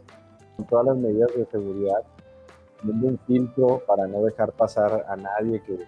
con 0.57 0.67
todas 0.67 0.87
las 0.87 0.97
medidas 0.97 1.31
de 1.37 1.47
seguridad, 1.47 2.03
teniendo 2.81 3.07
un 3.07 3.19
filtro 3.27 3.83
para 3.87 4.07
no 4.07 4.23
dejar 4.25 4.53
pasar 4.53 5.07
a 5.09 5.17
nadie 5.17 5.63
que 5.63 5.79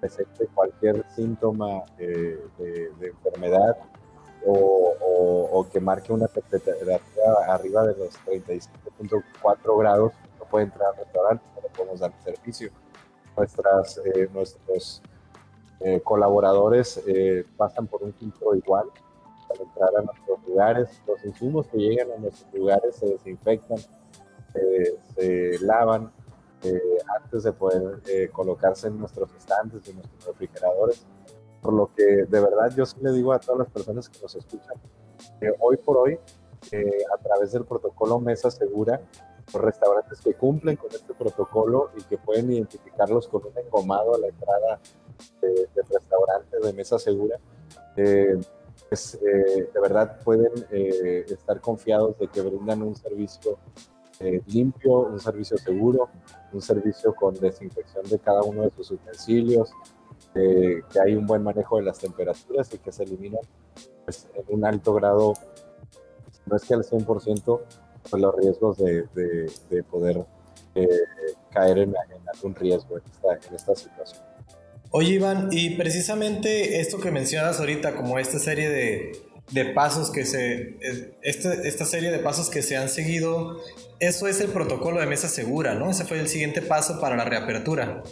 presente 0.00 0.46
cualquier 0.54 1.04
síntoma 1.14 1.84
de, 1.98 2.38
de 2.58 3.06
enfermedad 3.06 3.76
o, 4.46 5.66
que 5.72 5.80
marque 5.80 6.12
una 6.12 6.28
temperatura 6.28 7.00
arriba 7.48 7.86
de 7.86 7.96
los 7.96 8.14
35.4 8.26 9.78
grados, 9.78 10.12
puede 10.54 10.66
entrar 10.66 10.90
al 10.90 10.96
restaurante, 10.98 11.44
no 11.56 11.62
le 11.62 11.68
podemos 11.70 11.98
dar 11.98 12.12
servicio. 12.22 12.70
Nuestras, 13.36 13.98
eh, 14.04 14.28
nuestros 14.32 15.02
eh, 15.80 16.00
colaboradores 16.00 17.02
eh, 17.08 17.44
pasan 17.56 17.88
por 17.88 18.04
un 18.04 18.14
filtro 18.14 18.54
igual 18.54 18.86
para 19.48 19.64
entrar 19.64 19.90
a 19.98 20.02
nuestros 20.02 20.46
lugares. 20.46 21.02
Los 21.08 21.24
insumos 21.24 21.66
que 21.66 21.78
llegan 21.78 22.12
a 22.12 22.18
nuestros 22.18 22.54
lugares 22.54 22.94
se 22.94 23.06
desinfectan, 23.06 23.78
eh, 24.54 24.96
se 25.16 25.58
lavan 25.64 26.12
antes 27.20 27.42
de 27.42 27.52
poder 27.52 28.30
colocarse 28.32 28.86
en 28.86 28.96
nuestros 28.96 29.34
estantes, 29.34 29.88
en 29.88 29.96
nuestros 29.96 30.24
refrigeradores. 30.24 31.04
Por 31.60 31.72
lo 31.72 31.92
que 31.92 32.04
de 32.04 32.40
verdad 32.40 32.72
yo 32.76 32.86
sí 32.86 32.96
le 33.02 33.10
digo 33.10 33.32
a 33.32 33.40
todas 33.40 33.58
las 33.58 33.70
personas 33.70 34.08
que 34.08 34.20
nos 34.22 34.36
escuchan 34.36 34.76
que 35.40 35.52
hoy 35.58 35.76
por 35.78 35.96
hoy, 35.96 36.18
a 37.12 37.22
través 37.22 37.50
del 37.52 37.64
protocolo 37.64 38.20
Mesa 38.20 38.50
Segura, 38.52 39.00
los 39.52 39.62
restaurantes 39.62 40.20
que 40.20 40.34
cumplen 40.34 40.76
con 40.76 40.90
este 40.90 41.14
protocolo 41.14 41.90
y 41.96 42.02
que 42.02 42.18
pueden 42.18 42.50
identificarlos 42.52 43.28
con 43.28 43.42
un 43.44 43.58
engomado 43.58 44.14
a 44.14 44.18
la 44.18 44.28
entrada 44.28 44.80
de, 45.40 45.48
de 45.48 45.82
restaurantes 45.90 46.62
de 46.62 46.72
mesa 46.72 46.98
segura, 46.98 47.38
eh, 47.96 48.38
pues, 48.88 49.14
eh, 49.14 49.68
de 49.72 49.80
verdad 49.80 50.20
pueden 50.22 50.52
eh, 50.70 51.24
estar 51.28 51.60
confiados 51.60 52.16
de 52.18 52.28
que 52.28 52.40
brindan 52.40 52.82
un 52.82 52.94
servicio 52.94 53.58
eh, 54.20 54.40
limpio, 54.46 55.00
un 55.00 55.18
servicio 55.18 55.58
seguro, 55.58 56.10
un 56.52 56.62
servicio 56.62 57.12
con 57.12 57.34
desinfección 57.34 58.04
de 58.04 58.20
cada 58.20 58.42
uno 58.42 58.62
de 58.62 58.70
sus 58.70 58.92
utensilios, 58.92 59.72
que 60.32 61.00
hay 61.04 61.14
un 61.14 61.26
buen 61.26 61.42
manejo 61.42 61.76
de 61.78 61.82
las 61.82 61.98
temperaturas 61.98 62.72
y 62.74 62.78
que 62.78 62.92
se 62.92 63.02
eliminan 63.04 63.40
pues, 64.04 64.28
en 64.34 64.44
un 64.48 64.64
alto 64.64 64.94
grado, 64.94 65.34
no 66.46 66.56
es 66.56 66.64
que 66.64 66.74
al 66.74 66.84
100%, 66.84 67.60
pues, 68.08 68.22
los 68.22 68.34
riesgos 68.36 68.78
de, 68.78 69.02
de, 69.14 69.50
de 69.70 69.82
poder 69.82 70.24
caer 71.50 71.78
en, 71.78 71.90
en, 71.90 72.28
algún 72.34 72.54
riesgo 72.54 72.98
en 72.98 73.04
esta, 73.04 73.48
en 73.48 73.54
esta 73.54 73.74
situación. 73.74 74.22
Oye, 74.90 75.14
Iván, 75.14 75.48
y 75.50 75.76
precisamente 75.76 76.80
esto 76.80 76.98
que 76.98 77.10
mencionas 77.10 77.58
ahorita, 77.60 77.96
como 77.96 78.18
esta 78.18 78.38
serie 78.38 78.68
de, 78.68 79.12
de 79.50 79.64
pasos 79.66 80.10
que 80.10 80.24
se. 80.24 80.78
Este, 81.22 81.68
esta 81.68 81.84
serie 81.84 82.10
de 82.10 82.18
pasos 82.18 82.48
que 82.48 82.62
se 82.62 82.76
han 82.76 82.88
seguido, 82.88 83.58
eso 83.98 84.26
es 84.28 84.40
el 84.40 84.50
protocolo 84.50 85.00
de 85.00 85.06
mesa 85.06 85.28
segura, 85.28 85.74
¿no? 85.74 85.90
Ese 85.90 86.04
fue 86.04 86.20
el 86.20 86.28
siguiente 86.28 86.62
paso 86.62 87.00
para 87.00 87.16
la 87.16 87.24
reapertura. 87.24 88.02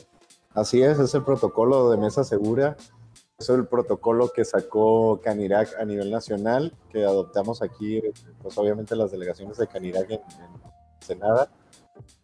Así 0.55 0.83
es, 0.83 0.99
es 0.99 1.15
el 1.15 1.25
protocolo 1.25 1.91
de 1.91 1.97
mesa 1.97 2.25
segura. 2.25 2.77
Es 3.43 3.49
el 3.49 3.67
protocolo 3.67 4.29
que 4.29 4.45
sacó 4.45 5.21
Canirac 5.21 5.77
a 5.77 5.85
nivel 5.85 6.13
nacional, 6.13 6.73
que 6.91 7.05
adoptamos 7.05 7.61
aquí, 7.61 8.01
pues 8.41 8.57
obviamente 8.57 8.95
las 8.95 9.11
delegaciones 9.11 9.57
de 9.57 9.67
Canirac 9.67 10.11
en, 10.11 10.21
en 10.21 10.63
Senada 11.01 11.51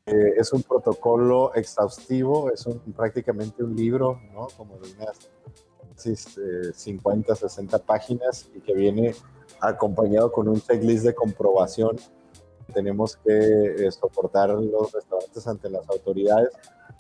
eh, 0.07 0.35
es 0.37 0.53
un 0.53 0.63
protocolo 0.63 1.53
exhaustivo, 1.55 2.53
es 2.53 2.65
un, 2.67 2.79
prácticamente 2.93 3.65
un 3.65 3.75
libro, 3.75 4.21
¿no? 4.33 4.47
Como 4.57 4.79
de 4.79 4.93
unas 4.93 5.19
50, 6.75 7.35
60 7.35 7.77
eh, 7.77 7.81
páginas 7.85 8.49
y 8.55 8.61
que 8.61 8.75
viene 8.75 9.13
acompañado 9.61 10.31
con 10.31 10.47
un 10.47 10.61
checklist 10.61 11.05
de 11.05 11.17
comprobación. 11.17 11.97
Tenemos 12.73 13.17
que 13.17 13.87
eh, 13.87 13.91
soportar 13.91 14.51
los 14.51 14.93
restaurantes 14.93 15.49
ante 15.49 15.69
las 15.69 15.89
autoridades 15.91 16.51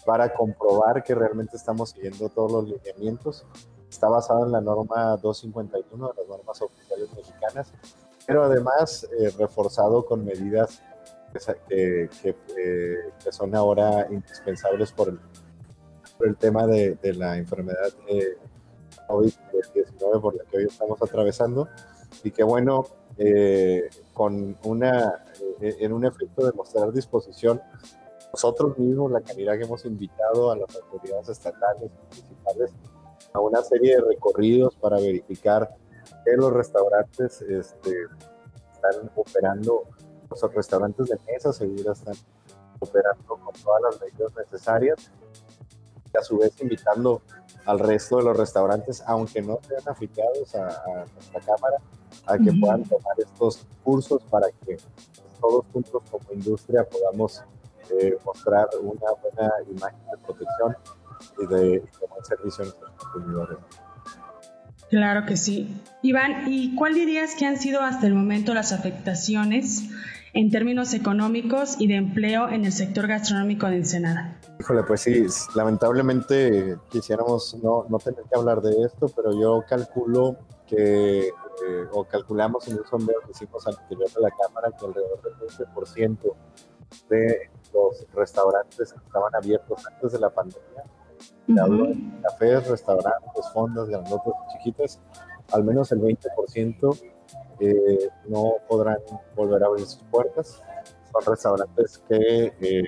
para 0.04 0.34
comprobar 0.34 1.04
que 1.04 1.14
realmente 1.14 1.56
estamos 1.56 1.90
siguiendo 1.90 2.28
todos 2.30 2.50
los 2.50 2.64
lineamientos. 2.68 3.46
Está 3.90 4.08
basado 4.08 4.44
en 4.44 4.52
la 4.52 4.60
norma 4.60 5.16
251 5.16 6.08
de 6.08 6.14
las 6.14 6.28
normas 6.28 6.62
oficiales 6.62 7.08
mexicanas, 7.16 7.72
pero 8.26 8.44
además 8.44 9.08
eh, 9.18 9.30
reforzado 9.38 10.04
con 10.04 10.24
medidas 10.24 10.82
que, 11.68 12.08
que, 12.22 12.28
eh, 12.30 13.12
que, 13.22 13.32
son 13.32 13.54
ahora 13.54 14.06
indispensables 14.10 14.92
por 14.92 15.08
el, 15.08 15.20
por 16.16 16.28
el 16.28 16.36
tema 16.36 16.66
de, 16.66 16.94
de, 16.96 17.14
la 17.14 17.36
enfermedad 17.36 17.88
eh, 18.08 18.36
COVID-19 19.08 20.20
por 20.20 20.36
la 20.36 20.44
que 20.44 20.58
hoy 20.58 20.64
estamos 20.64 21.00
atravesando. 21.02 21.68
Y 22.22 22.30
que 22.30 22.42
bueno, 22.42 22.86
eh, 23.16 23.88
con 24.14 24.56
una, 24.64 25.24
eh, 25.60 25.76
en 25.80 25.92
un 25.92 26.04
efecto 26.04 26.46
de 26.46 26.52
mostrar 26.52 26.92
disposición, 26.92 27.60
nosotros 28.32 28.78
mismos, 28.78 29.10
la 29.10 29.20
calidad 29.20 29.56
que 29.56 29.64
hemos 29.64 29.84
invitado 29.84 30.50
a 30.50 30.56
las 30.56 30.76
autoridades 30.76 31.28
estatales 31.28 31.90
y 31.90 32.16
municipales 32.16 32.70
a 33.32 33.40
una 33.40 33.62
serie 33.62 33.96
de 33.96 34.02
recorridos 34.02 34.74
para 34.76 34.96
verificar 34.96 35.74
que 36.24 36.36
los 36.36 36.52
restaurantes 36.52 37.42
este, 37.42 38.06
están 38.72 39.10
operando 39.14 39.84
los 40.30 40.54
restaurantes 40.54 41.06
de 41.08 41.18
mesa 41.26 41.52
segura 41.52 41.92
están 41.92 42.14
operando 42.80 43.36
con 43.36 43.54
todas 43.54 43.82
las 43.82 44.00
medidas 44.00 44.32
necesarias 44.36 45.10
y 46.12 46.16
a 46.16 46.22
su 46.22 46.38
vez 46.38 46.52
invitando 46.60 47.22
al 47.64 47.78
resto 47.78 48.16
de 48.16 48.24
los 48.24 48.36
restaurantes, 48.36 49.02
aunque 49.06 49.42
no 49.42 49.58
sean 49.66 49.82
afiliados 49.86 50.54
a, 50.54 50.68
a 50.68 51.04
nuestra 51.12 51.40
cámara, 51.40 51.76
a 52.26 52.36
que 52.38 52.50
uh 52.50 52.52
-huh. 52.52 52.60
puedan 52.60 52.84
tomar 52.84 53.14
estos 53.18 53.66
cursos 53.84 54.22
para 54.30 54.48
que 54.64 54.78
todos 55.40 55.64
juntos 55.72 56.02
como 56.10 56.32
industria 56.32 56.84
podamos 56.84 57.42
eh, 57.90 58.16
mostrar 58.24 58.68
una 58.80 59.12
buena 59.22 59.52
imagen 59.70 60.00
de 60.10 60.18
protección 60.24 60.76
y 61.38 61.46
de, 61.46 61.58
de 61.80 62.06
buen 62.08 62.24
servicio 62.24 62.64
consumidores. 63.12 63.58
Claro 64.90 65.26
que 65.26 65.36
sí. 65.36 65.82
Iván, 66.02 66.44
¿y 66.46 66.74
cuál 66.74 66.94
dirías 66.94 67.34
que 67.34 67.44
han 67.44 67.58
sido 67.58 67.82
hasta 67.82 68.06
el 68.06 68.14
momento 68.14 68.54
las 68.54 68.72
afectaciones 68.72 69.90
en 70.32 70.50
términos 70.50 70.94
económicos 70.94 71.76
y 71.78 71.88
de 71.88 71.96
empleo 71.96 72.48
en 72.48 72.64
el 72.64 72.72
sector 72.72 73.06
gastronómico 73.06 73.66
de 73.66 73.76
Ensenada? 73.76 74.38
Híjole, 74.60 74.82
pues 74.84 75.02
sí, 75.02 75.26
lamentablemente 75.54 76.78
quisiéramos 76.90 77.56
no, 77.62 77.86
no 77.88 77.98
tener 77.98 78.22
que 78.30 78.38
hablar 78.38 78.62
de 78.62 78.82
esto, 78.84 79.08
pero 79.14 79.38
yo 79.38 79.62
calculo 79.68 80.38
que, 80.66 81.28
eh, 81.28 81.32
o 81.92 82.04
calculamos 82.04 82.66
en 82.68 82.78
un 82.78 82.86
sondeo 82.86 83.20
que 83.26 83.32
hicimos 83.32 83.66
al 83.66 83.74
interior 83.82 84.10
de 84.10 84.20
la 84.20 84.30
Cámara, 84.30 84.70
que 84.78 84.86
alrededor 84.86 85.22
del 85.22 85.34
20% 85.68 86.34
de 87.10 87.50
los 87.74 88.06
restaurantes 88.14 88.92
que 88.92 88.98
estaban 89.04 89.34
abiertos 89.34 89.86
antes 89.86 90.12
de 90.12 90.18
la 90.18 90.30
pandemia 90.30 90.84
cafés, 92.22 92.68
restaurantes, 92.68 93.48
fondas, 93.52 93.88
grandotas 93.88 94.34
y 94.48 94.58
chiquitas, 94.58 95.00
al 95.52 95.64
menos 95.64 95.90
el 95.92 96.00
20% 96.00 96.98
eh, 97.60 98.08
no 98.28 98.54
podrán 98.68 98.98
volver 99.34 99.62
a 99.62 99.66
abrir 99.66 99.86
sus 99.86 100.02
puertas. 100.04 100.62
Son 101.12 101.24
restaurantes 101.24 102.02
que 102.08 102.52
eh, 102.60 102.84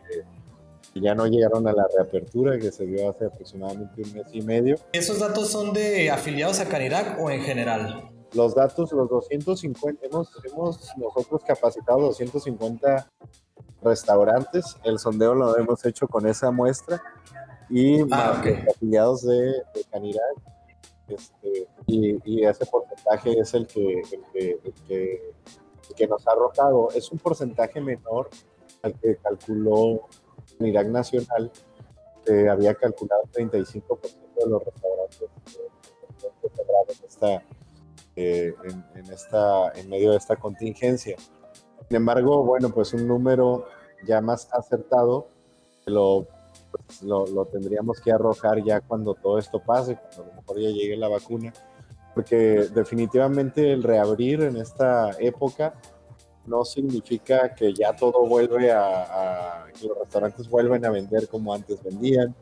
ya 0.94 1.14
no 1.14 1.26
llegaron 1.26 1.66
a 1.66 1.72
la 1.72 1.87
reapertura 1.96 2.58
que 2.58 2.70
se 2.70 2.87
dio 2.87 3.10
hace 3.10 3.26
aproximadamente 3.26 4.02
un 4.02 4.12
mes 4.12 4.26
y 4.32 4.42
medio. 4.42 4.76
¿Esos 4.92 5.18
datos 5.18 5.50
son 5.50 5.72
de 5.72 6.10
afiliados 6.10 6.60
a 6.60 6.68
Canirac 6.68 7.18
o 7.20 7.30
en 7.30 7.42
general? 7.42 8.10
Los 8.32 8.54
datos, 8.54 8.92
los 8.92 9.08
250, 9.08 10.06
hemos, 10.06 10.30
hemos 10.44 10.96
nosotros 10.96 11.42
capacitado 11.44 12.00
250 12.00 13.10
restaurantes. 13.82 14.76
El 14.84 14.99
sondeo 14.99 15.34
lo 15.34 15.56
hemos 15.58 15.84
hecho 15.84 16.06
con 16.06 16.26
esa 16.26 16.50
muestra 16.50 17.02
y 17.70 18.00
ah, 18.10 18.42
afiliados 18.68 19.22
de, 19.22 19.36
de 19.74 19.84
Canirac. 19.90 20.22
Este, 21.08 21.66
y, 21.86 22.44
ese 22.44 22.66
porcentaje 22.66 23.38
es 23.38 23.54
el 23.54 23.66
que, 23.66 24.02
el 24.34 24.74
que, 24.86 25.32
que, 25.96 26.06
nos 26.06 26.26
ha 26.26 26.32
arrojado. 26.32 26.88
Es 26.94 27.10
un 27.10 27.18
porcentaje 27.18 27.80
menor 27.80 28.28
al 28.82 28.94
que 28.98 29.16
calculó 29.16 30.06
Canirac 30.58 30.88
Nacional, 30.88 31.50
que 32.24 32.48
había 32.48 32.74
calculado 32.74 33.22
35% 33.32 34.00
de 34.36 34.46
los 34.46 34.64
restaurantes 34.64 35.30
en 36.42 37.04
esta, 37.06 37.42
eh, 38.16 38.54
en, 38.94 39.12
esta, 39.12 39.72
en 39.74 39.88
medio 39.88 40.12
de 40.12 40.16
esta 40.16 40.36
contingencia. 40.36 41.16
Sin 41.88 41.96
embargo, 41.96 42.44
bueno, 42.44 42.70
pues 42.70 42.92
un 42.92 43.06
número 43.06 43.66
ya 44.06 44.20
más 44.20 44.48
acertado 44.52 45.28
lo 45.86 46.26
pues 46.70 47.02
lo, 47.02 47.26
lo, 47.26 47.46
tendríamos 47.46 48.00
que 48.00 48.12
arrojar 48.12 48.62
ya 48.62 48.80
cuando 48.80 49.14
todo 49.14 49.38
esto 49.38 49.60
pase, 49.60 49.96
cuando 49.96 50.22
a 50.22 50.26
lo 50.26 50.40
mejor 50.40 50.60
ya 50.60 50.70
llegue 50.70 50.96
la 50.96 51.08
vacuna, 51.08 51.52
porque 52.14 52.68
definitivamente 52.74 53.72
el 53.72 53.82
reabrir 53.82 54.42
en 54.42 54.56
esta 54.56 55.10
época 55.18 55.74
no 56.46 56.64
significa 56.64 57.54
que 57.54 57.72
ya 57.72 57.94
todo 57.94 58.26
vuelve 58.26 58.72
a, 58.72 59.66
que 59.78 59.86
los 59.86 59.98
restaurantes 59.98 60.48
vuelven 60.48 60.84
a 60.84 60.90
vender 60.90 61.28
como 61.28 61.54
antes 61.54 61.82
vendían, 61.82 62.34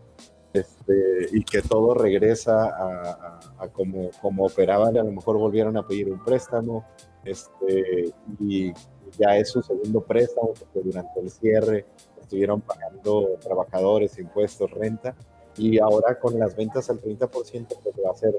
este, 0.53 1.29
y 1.33 1.45
que 1.45 1.61
todo 1.61 1.95
regresa 1.95 2.65
a, 2.65 3.41
a, 3.59 3.69
como, 3.69 4.11
como 4.23 4.47
operaban, 4.47 4.97
a 4.97 5.03
lo 5.03 5.13
mejor 5.13 5.37
volvieron 5.37 5.77
a 5.77 5.87
pedir 5.87 6.11
un 6.11 6.25
préstamo, 6.25 6.87
este, 7.25 8.13
y 8.41 8.73
ya 9.19 9.37
es 9.37 9.51
su 9.51 9.63
segundo 9.63 10.01
préstamo, 10.01 10.55
porque 10.59 10.81
durante 10.81 11.21
el 11.21 11.31
cierre 11.31 11.87
estuvieron 12.29 12.61
pagando 12.61 13.39
trabajadores, 13.41 14.19
impuestos, 14.19 14.71
renta, 14.71 15.17
y 15.57 15.79
ahora 15.79 16.19
con 16.19 16.39
las 16.39 16.55
ventas 16.55 16.91
al 16.91 17.01
30%, 17.01 17.31
pues 17.31 17.95
va 18.05 18.11
a 18.11 18.15
ser 18.15 18.35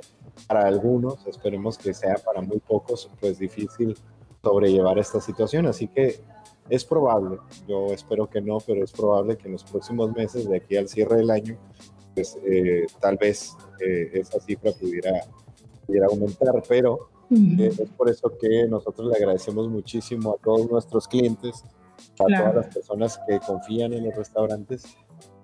para 0.48 0.68
algunos, 0.68 1.26
esperemos 1.26 1.76
que 1.76 1.94
sea 1.94 2.16
para 2.24 2.42
muy 2.42 2.60
pocos, 2.60 3.10
pues 3.20 3.40
difícil 3.40 3.98
sobrellevar 4.44 5.00
esta 5.00 5.20
situación. 5.20 5.66
Así 5.66 5.88
que 5.88 6.22
es 6.70 6.86
probable, 6.86 7.40
yo 7.68 7.88
espero 7.88 8.30
que 8.30 8.42
no, 8.42 8.60
pero 8.60 8.84
es 8.84 8.92
probable 8.92 9.38
que 9.38 9.48
en 9.48 9.54
los 9.54 9.64
próximos 9.64 10.16
meses, 10.16 10.48
de 10.48 10.58
aquí 10.58 10.78
al 10.78 10.88
cierre 10.88 11.18
del 11.18 11.32
año, 11.32 11.58
pues 12.14 12.38
eh, 12.46 12.86
tal 13.02 13.18
vez 13.18 13.58
eh, 13.80 14.12
esa 14.14 14.40
cifra 14.40 14.72
pudiera, 14.72 15.14
pudiera 15.88 16.06
aumentar, 16.06 16.62
pero 16.70 17.10
eh, 17.32 17.72
es 17.76 17.90
por 17.98 18.08
eso 18.08 18.32
que 18.40 18.68
nosotros 18.68 19.08
le 19.10 19.16
agradecemos 19.16 19.68
muchísimo 19.68 20.36
a 20.36 20.44
todos 20.44 20.70
nuestros 20.70 21.08
clientes 21.08 21.64
a 22.20 22.26
todas 22.26 22.56
las 22.56 22.68
personas 22.74 23.20
que 23.28 23.40
confían 23.40 23.94
en 23.94 24.06
los 24.06 24.16
restaurantes 24.16 24.84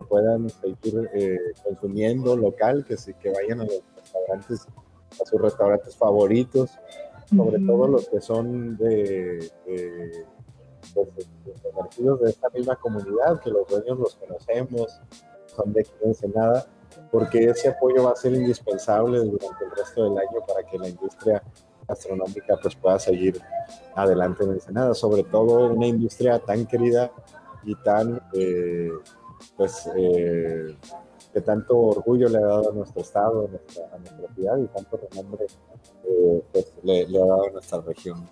puedan 0.07 0.49
seguir 0.49 1.09
eh, 1.13 1.39
consumiendo 1.63 2.35
local, 2.35 2.85
que, 2.85 2.95
que 3.19 3.31
vayan 3.31 3.61
a 3.61 3.65
los 3.65 3.81
restaurantes, 3.95 4.67
a 5.21 5.25
sus 5.25 5.41
restaurantes 5.41 5.95
favoritos, 5.95 6.71
sobre 7.35 7.59
todo 7.65 7.87
los 7.87 8.07
que 8.07 8.21
son 8.21 8.77
de, 8.77 9.51
de, 9.65 10.25
pues, 10.93 11.07
de, 11.97 12.29
esta 12.29 12.49
misma 12.49 12.75
comunidad, 12.75 13.39
que 13.41 13.49
los 13.49 13.67
dueños 13.67 13.97
los 13.97 14.15
conocemos, 14.15 15.01
son 15.47 15.73
de 15.73 15.85
Ensenada, 16.03 16.65
porque 17.11 17.45
ese 17.45 17.69
apoyo 17.69 18.03
va 18.03 18.11
a 18.11 18.15
ser 18.15 18.33
indispensable 18.33 19.19
durante 19.19 19.65
el 19.65 19.71
resto 19.71 20.03
del 20.03 20.17
año 20.17 20.45
para 20.47 20.63
que 20.63 20.77
la 20.77 20.89
industria 20.89 21.41
gastronómica 21.87 22.57
pues 22.61 22.75
pueda 22.75 22.99
seguir 22.99 23.39
adelante 23.95 24.43
en 24.43 24.51
Ensenada, 24.51 24.93
sobre 24.93 25.23
todo 25.23 25.73
una 25.73 25.87
industria 25.87 26.39
tan 26.39 26.65
querida 26.65 27.11
y 27.65 27.75
tan, 27.75 28.21
eh, 28.33 28.91
pues, 29.57 29.89
eh, 29.97 30.75
que 31.33 31.41
tanto 31.41 31.77
orgullo 31.77 32.29
le 32.29 32.37
ha 32.37 32.47
dado 32.47 32.71
a 32.71 32.73
nuestro 32.73 33.01
estado, 33.01 33.47
a 33.47 33.49
nuestra, 33.49 33.85
a 33.85 34.33
ciudad 34.33 34.57
y 34.57 34.67
tanto 34.67 34.99
renombre 35.09 35.45
eh, 36.07 36.43
pues, 36.51 36.71
le, 36.83 37.01
ha 37.03 37.25
dado 37.25 37.47
a 37.47 37.51
nuestra 37.51 37.81
región. 37.81 38.29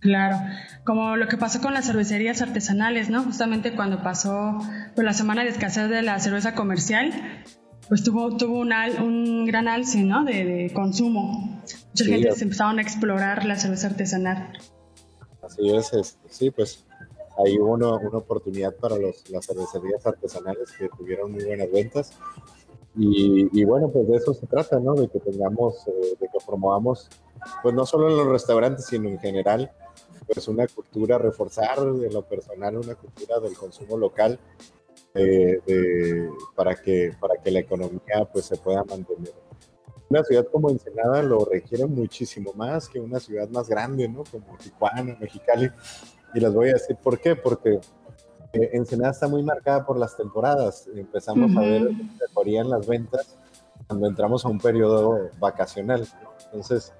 Claro, 0.00 0.36
como 0.84 1.16
lo 1.16 1.26
que 1.26 1.36
pasó 1.36 1.60
con 1.60 1.72
las 1.72 1.86
cervecerías 1.86 2.42
artesanales, 2.42 3.10
¿no? 3.10 3.22
Justamente 3.22 3.74
cuando 3.74 4.02
pasó 4.02 4.58
pues, 4.94 5.04
la 5.04 5.12
semana 5.12 5.42
de 5.42 5.50
escasez 5.50 5.88
de 5.88 6.02
la 6.02 6.18
cerveza 6.20 6.54
comercial, 6.54 7.12
pues 7.88 8.02
tuvo, 8.02 8.36
tuvo 8.36 8.58
un, 8.58 8.72
un 8.72 9.46
gran 9.46 9.68
alce, 9.68 10.02
¿no? 10.02 10.24
De 10.24 10.70
consumo. 10.74 11.45
Mucha 11.88 12.04
gente 12.04 12.32
se 12.32 12.44
empezaron 12.44 12.78
a 12.78 12.82
explorar 12.82 13.44
la 13.44 13.56
cerveza 13.56 13.88
artesanal. 13.88 14.58
Así 15.42 15.74
es, 15.74 16.18
sí, 16.28 16.50
pues 16.50 16.84
ahí 17.44 17.58
hubo 17.58 17.72
una, 17.72 17.96
una 17.96 18.18
oportunidad 18.18 18.74
para 18.74 18.96
los, 18.96 19.28
las 19.30 19.46
cervecerías 19.46 20.04
artesanales 20.06 20.72
que 20.78 20.88
tuvieron 20.88 21.32
muy 21.32 21.44
buenas 21.44 21.70
ventas. 21.70 22.12
Y, 22.98 23.48
y, 23.52 23.64
bueno, 23.64 23.90
pues 23.90 24.08
de 24.08 24.16
eso 24.16 24.32
se 24.32 24.46
trata, 24.46 24.80
¿no? 24.80 24.94
De 24.94 25.08
que 25.08 25.20
tengamos, 25.20 25.86
eh, 25.86 26.16
de 26.18 26.28
que 26.28 26.38
promovamos, 26.46 27.10
pues 27.62 27.74
no 27.74 27.84
solo 27.84 28.08
en 28.08 28.16
los 28.16 28.26
restaurantes, 28.26 28.86
sino 28.86 29.10
en 29.10 29.18
general, 29.18 29.70
pues 30.26 30.48
una 30.48 30.66
cultura, 30.66 31.18
reforzar 31.18 31.92
de 31.92 32.10
lo 32.10 32.22
personal 32.22 32.78
una 32.78 32.94
cultura 32.94 33.38
del 33.38 33.54
consumo 33.54 33.98
local 33.98 34.40
de, 35.14 36.30
para, 36.54 36.74
que, 36.74 37.12
para 37.20 37.40
que 37.40 37.50
la 37.50 37.60
economía 37.60 38.28
pues, 38.32 38.46
se 38.46 38.56
pueda 38.56 38.82
mantener. 38.84 39.32
Una 40.08 40.22
ciudad 40.22 40.46
como 40.50 40.70
Ensenada 40.70 41.22
lo 41.22 41.44
requiere 41.44 41.86
muchísimo 41.86 42.52
más 42.54 42.88
que 42.88 43.00
una 43.00 43.18
ciudad 43.18 43.48
más 43.48 43.68
grande, 43.68 44.08
¿no? 44.08 44.22
Como 44.30 44.56
Tijuana, 44.58 45.16
Mexicali. 45.18 45.70
Y 46.34 46.40
les 46.40 46.52
voy 46.52 46.70
a 46.70 46.74
decir 46.74 46.96
por 46.96 47.18
qué, 47.18 47.34
porque 47.34 47.80
eh, 48.52 48.70
Ensenada 48.72 49.12
está 49.12 49.28
muy 49.28 49.42
marcada 49.42 49.84
por 49.84 49.98
las 49.98 50.16
temporadas. 50.16 50.88
Empezamos 50.94 51.56
a 51.56 51.60
ver 51.60 51.90
mejoría 52.20 52.60
en 52.60 52.70
las 52.70 52.86
ventas 52.86 53.36
cuando 53.86 54.06
entramos 54.06 54.44
a 54.44 54.48
un 54.48 54.58
periodo 54.58 55.30
vacacional. 55.38 56.06
Entonces, 56.46 56.92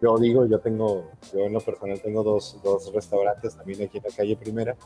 yo 0.00 0.16
digo, 0.18 0.46
yo 0.46 0.58
tengo, 0.60 1.10
yo 1.32 1.40
en 1.40 1.52
lo 1.52 1.60
personal 1.60 2.00
tengo 2.00 2.22
dos, 2.22 2.58
dos 2.62 2.92
restaurantes 2.92 3.56
también 3.56 3.82
aquí 3.82 3.98
en 3.98 4.04
la 4.04 4.16
calle 4.16 4.36
Primera 4.36 4.76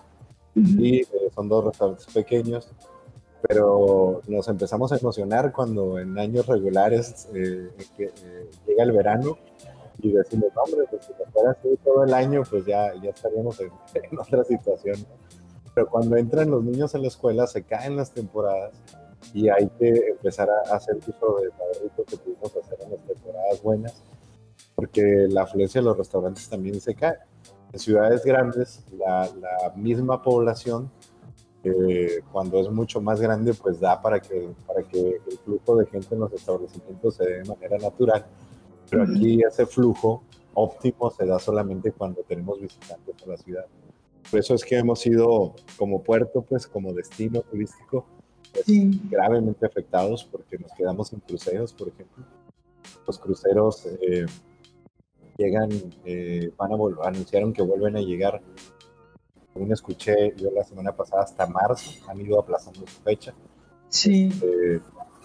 y 0.55 1.01
eh, 1.01 1.09
son 1.35 1.49
dos 1.49 1.65
restaurantes 1.65 2.07
pequeños, 2.13 2.71
pero 3.47 4.23
nos 4.27 4.49
empezamos 4.49 4.93
a 4.93 4.97
emocionar 4.97 5.53
cuando 5.53 5.99
en 5.99 6.19
años 6.19 6.47
regulares 6.47 7.29
eh, 7.35 7.71
eh, 7.99 8.51
llega 8.67 8.83
el 8.83 8.93
verano 8.93 9.39
y 10.01 10.13
decimos, 10.13 10.51
hombre, 10.57 10.85
pues 10.91 11.05
si 11.05 11.13
fuera 11.33 11.51
así 11.53 11.69
todo 11.85 12.05
el 12.05 12.15
año, 12.15 12.43
pues 12.49 12.65
ya, 12.65 12.93
ya 13.03 13.11
estaríamos 13.11 13.61
en, 13.61 13.71
otra 14.19 14.45
situación. 14.45 14.97
Pero 15.75 15.89
cuando 15.89 16.17
entran 16.17 16.51
los 16.51 16.63
niños 16.65 16.95
a 16.95 16.99
la 16.99 17.09
escuela, 17.09 17.47
se 17.47 17.63
caen 17.63 17.97
las 17.97 18.13
temporadas 18.13 18.73
y 19.33 19.49
hay 19.49 19.69
que 19.79 19.89
empezar 19.89 20.49
a 20.51 20.75
hacer 20.75 20.97
uso 20.97 21.41
del 21.41 21.51
padrito 21.51 22.05
que 22.05 22.17
pudimos 22.17 22.57
hacer 22.57 22.79
en 22.83 22.91
las 22.93 23.01
temporadas 23.05 23.63
buenas, 23.63 24.03
porque 24.75 25.27
la 25.29 25.43
afluencia 25.43 25.81
de 25.81 25.87
los 25.87 25.97
restaurantes 25.97 26.49
también 26.49 26.81
se 26.81 26.95
cae 26.95 27.19
en 27.73 27.81
ciudades 27.81 28.25
grandes, 28.25 28.85
la, 28.97 29.29
misma 29.75 30.23
población, 30.23 30.91
eh, 31.65 32.23
cuando 32.31 32.61
es 32.61 32.71
mucho 32.71 33.01
más 33.01 33.21
grande, 33.21 33.55
pues 33.55 33.81
da 33.81 34.01
para 34.01 34.21
que, 34.21 34.51
para 34.67 34.83
que 34.83 35.21
el 35.31 35.39
flujo 35.45 35.77
de 35.77 35.87
gente 35.87 36.15
en 36.15 36.21
los 36.21 36.33
establecimientos 36.33 37.15
se 37.17 37.25
dé 37.25 37.39
de 37.39 37.45
manera 37.45 37.79
natural. 37.79 38.27
Pero 38.91 39.05
aquí 39.05 39.41
ese 39.43 39.67
flujo 39.67 40.23
óptimo 40.55 41.11
se 41.11 41.27
da 41.27 41.39
solamente 41.39 41.93
cuando 41.93 42.23
tenemos 42.23 42.61
visitantes 42.61 43.15
a 43.23 43.27
la 43.27 43.37
ciudad. 43.37 43.67
Por 44.31 44.41
eso 44.41 44.55
es 44.55 44.65
que 44.65 44.79
hemos 44.79 45.01
sido 45.01 45.55
como 45.77 46.03
puerto, 46.03 46.43
pues 46.43 46.67
como 46.67 46.93
destino 46.93 47.41
turístico, 47.43 48.07
pues, 48.53 48.67
gravemente 49.11 49.67
afectados 49.67 50.25
porque 50.25 50.59
nos 50.59 50.73
quedamos 50.73 51.13
en 51.13 51.21
cruceros, 51.21 51.73
por 51.73 51.89
ejemplo. 51.89 52.25
Los 53.07 53.19
cruceros 53.19 53.87
eh, 53.87 54.27
llegan, 55.37 55.71
eh, 56.05 56.51
van 56.57 56.73
a 56.73 56.77
volver, 56.77 57.07
anunciaron 57.07 57.53
que 57.53 57.63
vuelven 57.63 57.97
a 57.97 58.01
llegar, 58.01 58.41
según 59.55 59.73
escuché 59.73 60.35
yo 60.37 60.51
la 60.51 60.65
semana 60.65 60.93
pasada, 60.93 61.23
hasta 61.23 61.47
marzo, 61.47 61.91
han 62.09 62.21
ido 62.21 62.41
aplazando 62.41 62.81
su 62.81 63.01
fecha. 63.03 63.33
Sí. 63.89 64.29
Este, 64.33 64.81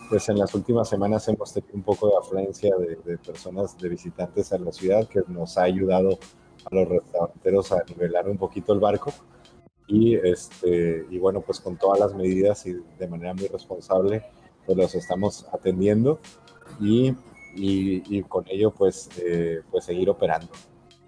pues 0.08 0.30
en 0.30 0.38
las 0.38 0.54
últimas 0.54 0.88
semanas 0.88 1.28
hemos 1.28 1.52
tenido 1.52 1.74
un 1.74 1.84
poco 1.84 2.08
de 2.08 2.18
afluencia 2.18 2.76
de, 2.78 3.18
personas, 3.18 3.78
de 3.78 3.90
visitantes 3.90 4.54
a 4.54 4.60
la 4.60 4.72
ciudad, 4.72 5.08
que 5.08 5.22
nos 5.28 5.58
ha 5.58 5.64
ayudado 5.64 6.20
a 6.66 6.76
los 6.76 6.88
restauranteros 6.88 7.72
a 7.72 7.84
nivelar 7.90 8.30
un 8.30 8.38
poquito 8.38 8.72
el 8.74 8.80
barco. 8.80 9.12
Y, 9.88 10.16
este, 10.16 11.06
y 11.10 11.18
bueno, 11.18 11.42
pues 11.42 11.60
con 11.60 11.78
todas 11.78 12.00
las 12.00 12.14
medidas 12.14 12.66
y 12.68 12.76
de 13.00 13.08
manera 13.08 13.34
muy 13.34 13.48
responsable, 13.48 14.24
pues 14.66 14.78
los 14.78 14.94
estamos 14.94 15.48
atendiendo 15.52 16.20
y, 16.80 17.16
y, 17.56 18.22
con 18.24 18.46
ello 18.48 18.72
pues, 18.72 19.10
eh, 19.20 19.62
pues 19.72 19.86
seguir 19.86 20.10
operando. 20.12 20.52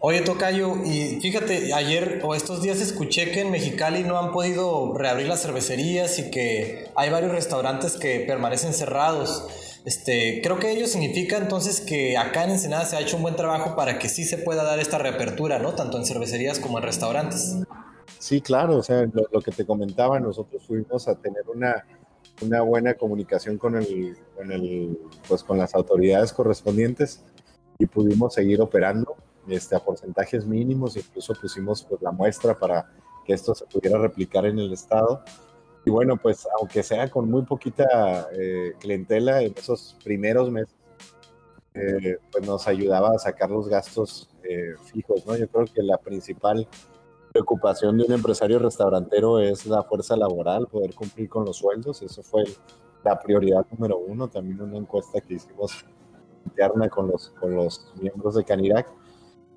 Oye, 0.03 0.21
Tocayo, 0.21 0.83
y 0.83 1.19
fíjate, 1.21 1.75
ayer 1.75 2.21
o 2.23 2.33
estos 2.33 2.63
días 2.63 2.81
escuché 2.81 3.29
que 3.29 3.41
en 3.41 3.51
Mexicali 3.51 4.03
no 4.03 4.17
han 4.17 4.31
podido 4.31 4.95
reabrir 4.95 5.27
las 5.27 5.43
cervecerías 5.43 6.17
y 6.17 6.31
que 6.31 6.89
hay 6.95 7.11
varios 7.11 7.31
restaurantes 7.31 7.97
que 7.97 8.21
permanecen 8.21 8.73
cerrados. 8.73 9.45
Este, 9.85 10.41
creo 10.43 10.57
que 10.57 10.71
ello 10.71 10.87
significa 10.87 11.37
entonces 11.37 11.81
que 11.81 12.17
acá 12.17 12.45
en 12.45 12.49
Ensenada 12.49 12.85
se 12.85 12.97
ha 12.97 12.99
hecho 12.99 13.17
un 13.17 13.21
buen 13.21 13.35
trabajo 13.35 13.75
para 13.75 13.99
que 13.99 14.09
sí 14.09 14.23
se 14.23 14.39
pueda 14.39 14.63
dar 14.63 14.79
esta 14.79 14.97
reapertura, 14.97 15.59
¿no? 15.59 15.75
Tanto 15.75 15.99
en 15.99 16.05
cervecerías 16.05 16.57
como 16.57 16.79
en 16.79 16.83
restaurantes. 16.83 17.57
Sí, 18.17 18.41
claro, 18.41 18.77
o 18.77 18.83
sea, 18.83 19.05
lo, 19.31 19.41
que 19.41 19.51
te 19.51 19.67
comentaba, 19.67 20.19
nosotros 20.19 20.63
fuimos 20.65 21.07
a 21.07 21.13
tener 21.13 21.43
una, 21.53 21.85
una 22.41 22.61
buena 22.63 22.95
comunicación 22.95 23.59
con 23.59 23.75
el, 23.75 24.17
con 24.35 24.51
el, 24.51 24.97
pues 25.27 25.43
con 25.43 25.59
las 25.59 25.75
autoridades 25.75 26.33
correspondientes 26.33 27.21
y 27.77 27.85
pudimos 27.85 28.33
seguir 28.33 28.61
operando 28.61 29.15
este, 29.47 29.75
a 29.75 29.79
porcentajes 29.79 30.45
mínimos, 30.45 30.97
incluso 30.97 31.33
pusimos 31.33 31.83
pues, 31.83 32.01
la 32.01 32.11
muestra 32.11 32.57
para 32.57 32.91
que 33.25 33.33
esto 33.33 33.55
se 33.55 33.65
pudiera 33.65 33.97
replicar 33.97 34.45
en 34.45 34.59
el 34.59 34.73
estado. 34.73 35.23
Y 35.85 35.89
bueno, 35.89 36.17
pues 36.17 36.47
aunque 36.59 36.83
sea 36.83 37.09
con 37.09 37.29
muy 37.29 37.43
poquita 37.43 38.27
eh, 38.33 38.73
clientela 38.79 39.41
en 39.41 39.53
esos 39.57 39.97
primeros 40.03 40.51
meses, 40.51 40.75
eh, 41.73 42.17
pues 42.31 42.45
nos 42.45 42.67
ayudaba 42.67 43.11
a 43.15 43.19
sacar 43.19 43.49
los 43.49 43.67
gastos 43.67 44.29
eh, 44.43 44.75
fijos, 44.91 45.25
¿no? 45.25 45.35
Yo 45.37 45.47
creo 45.47 45.65
que 45.65 45.81
la 45.81 45.97
principal 45.97 46.67
preocupación 47.31 47.97
de 47.97 48.03
un 48.03 48.11
empresario 48.11 48.59
restaurantero 48.59 49.39
es 49.39 49.65
la 49.65 49.83
fuerza 49.83 50.17
laboral, 50.17 50.67
poder 50.67 50.93
cumplir 50.93 51.29
con 51.29 51.45
los 51.45 51.57
sueldos, 51.57 52.01
eso 52.01 52.21
fue 52.23 52.43
la 53.03 53.17
prioridad 53.17 53.65
número 53.71 53.97
uno, 53.97 54.27
también 54.27 54.61
una 54.61 54.77
encuesta 54.77 55.21
que 55.21 55.35
hicimos 55.35 55.85
interna 56.45 56.89
con 56.89 57.07
los, 57.07 57.29
con 57.39 57.55
los 57.55 57.91
miembros 58.01 58.35
de 58.35 58.43
Canirac 58.43 58.91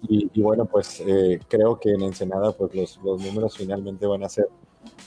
y, 0.08 0.42
bueno, 0.42 0.66
pues 0.66 1.00
eh, 1.06 1.40
creo 1.48 1.78
que 1.78 1.90
en 1.90 2.02
Ensenada 2.02 2.52
pues 2.52 2.74
los, 2.74 3.00
los, 3.02 3.22
números 3.22 3.56
finalmente 3.56 4.06
van 4.06 4.22
a 4.22 4.28
ser 4.28 4.48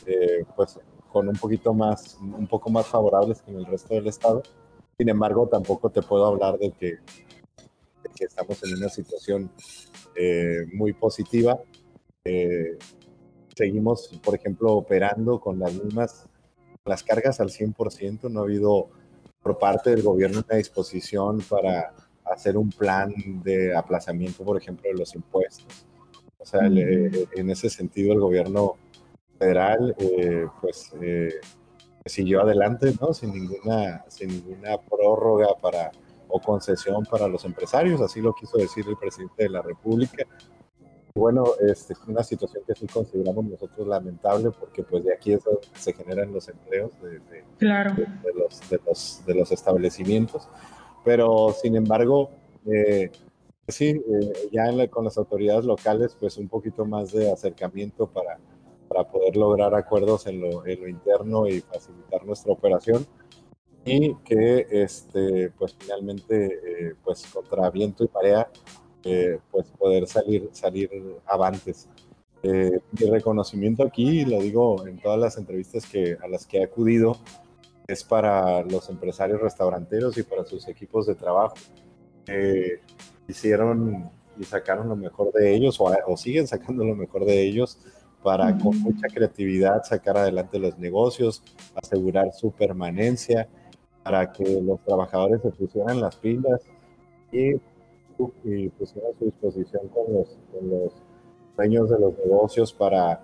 eh, 0.06 0.44
pues 0.56 0.80
con 1.12 1.28
un 1.28 1.36
poquito 1.36 1.74
más, 1.74 2.18
un 2.22 2.48
poco 2.48 2.70
más 2.70 2.88
favorables 2.88 3.42
que 3.42 3.52
en 3.52 3.58
el 3.58 3.66
resto 3.66 3.94
del 3.94 4.08
estado. 4.08 4.44
Sin 4.98 5.10
embargo, 5.10 5.48
tampoco 5.48 5.90
te 5.90 6.02
puedo 6.02 6.26
hablar 6.26 6.58
de 6.58 6.72
que, 6.72 6.98
estamos 8.20 8.64
en 8.64 8.76
una 8.76 8.90
situación 8.90 9.52
eh, 10.16 10.66
muy 10.74 10.94
positiva. 10.94 11.60
seguimos, 13.56 14.20
por 14.24 14.34
ejemplo, 14.34 14.74
operando 14.74 15.40
con 15.40 15.60
las 15.60 15.74
mismas, 15.74 16.28
las 16.86 17.04
cargas 17.04 17.40
al 17.40 17.50
100%. 17.50 18.30
No 18.32 18.40
ha 18.40 18.44
habido 18.44 18.90
por 19.44 19.60
parte 19.60 19.92
del 19.92 20.02
gobierno 20.02 20.44
una 20.48 20.58
disposición 20.58 21.42
para 21.48 21.94
hacer 22.34 22.58
un 22.58 22.70
plan 22.70 23.14
de 23.44 23.76
aplazamiento, 23.76 24.44
por 24.44 24.58
ejemplo, 24.58 24.90
de 24.90 24.98
los 24.98 25.16
impuestos. 25.16 25.86
O 26.38 26.46
sea, 26.46 26.68
eh, 26.68 27.28
en 27.36 27.50
ese 27.50 27.70
sentido 27.70 28.14
el 28.14 28.20
gobierno 28.20 28.76
federal 29.38 29.96
eh, 30.00 30.48
pues 30.62 30.92
eh, 31.02 31.34
siguió 32.06 32.42
adelante, 32.42 32.94
¿no? 33.02 33.14
Sin 33.14 33.34
ninguna, 33.34 34.06
sin 34.08 34.30
ninguna 34.30 34.78
prórroga 34.78 35.48
para, 35.62 35.92
o 36.28 36.40
concesión 36.40 37.06
para 37.06 37.28
los 37.28 37.44
empresarios, 37.46 38.02
así 38.02 38.22
lo 38.22 38.34
quiso 38.34 38.58
decir 38.58 38.86
el 38.88 38.98
presidente 38.98 39.44
de 39.44 39.50
la 39.50 39.62
República. 39.62 40.26
Bueno, 41.16 41.46
este, 41.68 41.94
es 41.94 42.00
una 42.08 42.24
situación 42.24 42.64
que 42.68 42.76
sí 42.76 42.86
consideramos 42.86 43.44
nosotros 43.46 43.88
lamentable 43.88 44.52
porque 44.52 44.84
pues 44.84 45.04
de 45.04 45.14
aquí 45.14 45.34
es 45.34 45.44
donde 45.44 45.62
se 45.74 45.92
generan 45.92 46.32
los 46.32 46.48
empleos 46.48 46.92
de, 47.02 47.44
claro. 47.58 47.96
de, 47.96 48.34
los, 48.36 48.70
de, 48.70 48.80
los, 48.86 49.24
de 49.26 49.34
los 49.34 49.52
establecimientos 49.52 50.48
pero 51.04 51.54
sin 51.60 51.76
embargo, 51.76 52.32
eh, 52.66 53.12
sí, 53.68 53.90
eh, 53.90 54.50
ya 54.52 54.66
con 54.90 55.06
las 55.06 55.18
autoridades 55.18 55.66
locales, 55.66 56.16
pues 56.20 56.38
un 56.38 56.48
poquito 56.48 56.86
más 56.86 57.12
de 57.12 57.32
acercamiento 57.32 58.08
para, 58.08 58.38
para 58.88 59.04
poder 59.10 59.36
lograr 59.36 59.74
acuerdos 59.76 60.28
en 60.28 60.42
lo, 60.42 60.66
en 60.66 60.82
lo 60.82 60.88
interno 60.88 61.48
y 61.48 61.62
facilitar 61.62 62.26
nuestra 62.26 62.54
operación 62.54 63.06
y 63.86 64.16
que 64.16 64.68
este, 64.70 65.50
pues 65.58 65.76
finalmente, 65.80 66.46
eh, 66.46 66.94
pues 67.04 67.26
contra 67.28 67.70
viento 67.70 68.04
y 68.04 68.10
marea, 68.14 68.50
pues 69.52 69.68
poder 69.78 70.06
salir, 70.06 70.50
salir 70.52 70.90
avantes. 71.26 71.88
mi 72.44 73.10
reconocimiento 73.10 73.84
aquí, 73.84 74.26
lo 74.26 74.42
digo 74.42 74.86
en 74.86 75.00
todas 75.00 75.18
las 75.18 75.38
entrevistas 75.38 75.86
que, 75.86 76.18
a 76.22 76.28
las 76.28 76.46
que 76.46 76.58
he 76.58 76.64
acudido, 76.64 77.16
es 77.88 78.04
para 78.04 78.64
los 78.64 78.90
empresarios 78.90 79.42
restauranteros 79.42 80.18
y 80.18 80.24
para 80.24 80.44
sus 80.46 80.68
equipos 80.68 81.08
de 81.08 81.16
trabajo. 81.16 81.56
hicieron 83.28 84.10
y 84.40 84.44
sacaron 84.44 84.90
lo 84.90 84.96
mejor 84.96 85.32
de 85.32 85.56
ellos 85.56 85.78
o, 85.80 86.18
siguen 86.18 86.48
sacando 86.48 86.84
lo 86.84 86.96
mejor 86.96 87.26
de 87.26 87.42
ellos 87.42 87.80
para 88.22 88.56
con 88.58 88.78
mucha 88.82 89.08
creatividad 89.08 89.84
sacar 89.84 90.18
adelante 90.18 90.60
los 90.60 90.78
negocios, 90.78 91.42
asegurar 91.76 92.34
su 92.34 92.52
permanencia, 92.52 93.48
para 94.04 94.32
que 94.32 94.62
los 94.62 94.80
trabajadores 94.84 95.42
se 95.42 95.50
pusieran 95.50 96.02
las 96.02 96.16
pilas 96.18 96.62
y, 97.32 97.56
y 98.44 98.70
pusieran 98.70 99.12
a 99.14 99.20
su 99.20 99.26
disposición 99.26 99.88
con 99.90 100.14
los, 100.14 100.38
con 100.52 100.70
los 100.70 100.94
dueños 101.56 101.90
de 101.90 102.00
los 102.00 102.18
negocios 102.18 102.74
para 102.74 103.22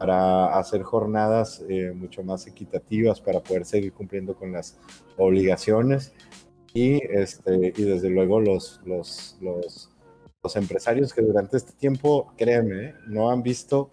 para 0.00 0.58
hacer 0.58 0.82
jornadas 0.82 1.62
eh, 1.68 1.92
mucho 1.94 2.22
más 2.22 2.46
equitativas, 2.46 3.20
para 3.20 3.40
poder 3.40 3.66
seguir 3.66 3.92
cumpliendo 3.92 4.34
con 4.34 4.50
las 4.50 4.78
obligaciones. 5.18 6.14
Y, 6.72 7.02
este, 7.14 7.74
y 7.76 7.82
desde 7.82 8.08
luego 8.08 8.40
los, 8.40 8.80
los, 8.86 9.36
los, 9.42 9.90
los 10.42 10.56
empresarios 10.56 11.12
que 11.12 11.20
durante 11.20 11.58
este 11.58 11.72
tiempo, 11.72 12.32
créanme, 12.38 12.94
no 13.08 13.30
han 13.30 13.42
visto 13.42 13.90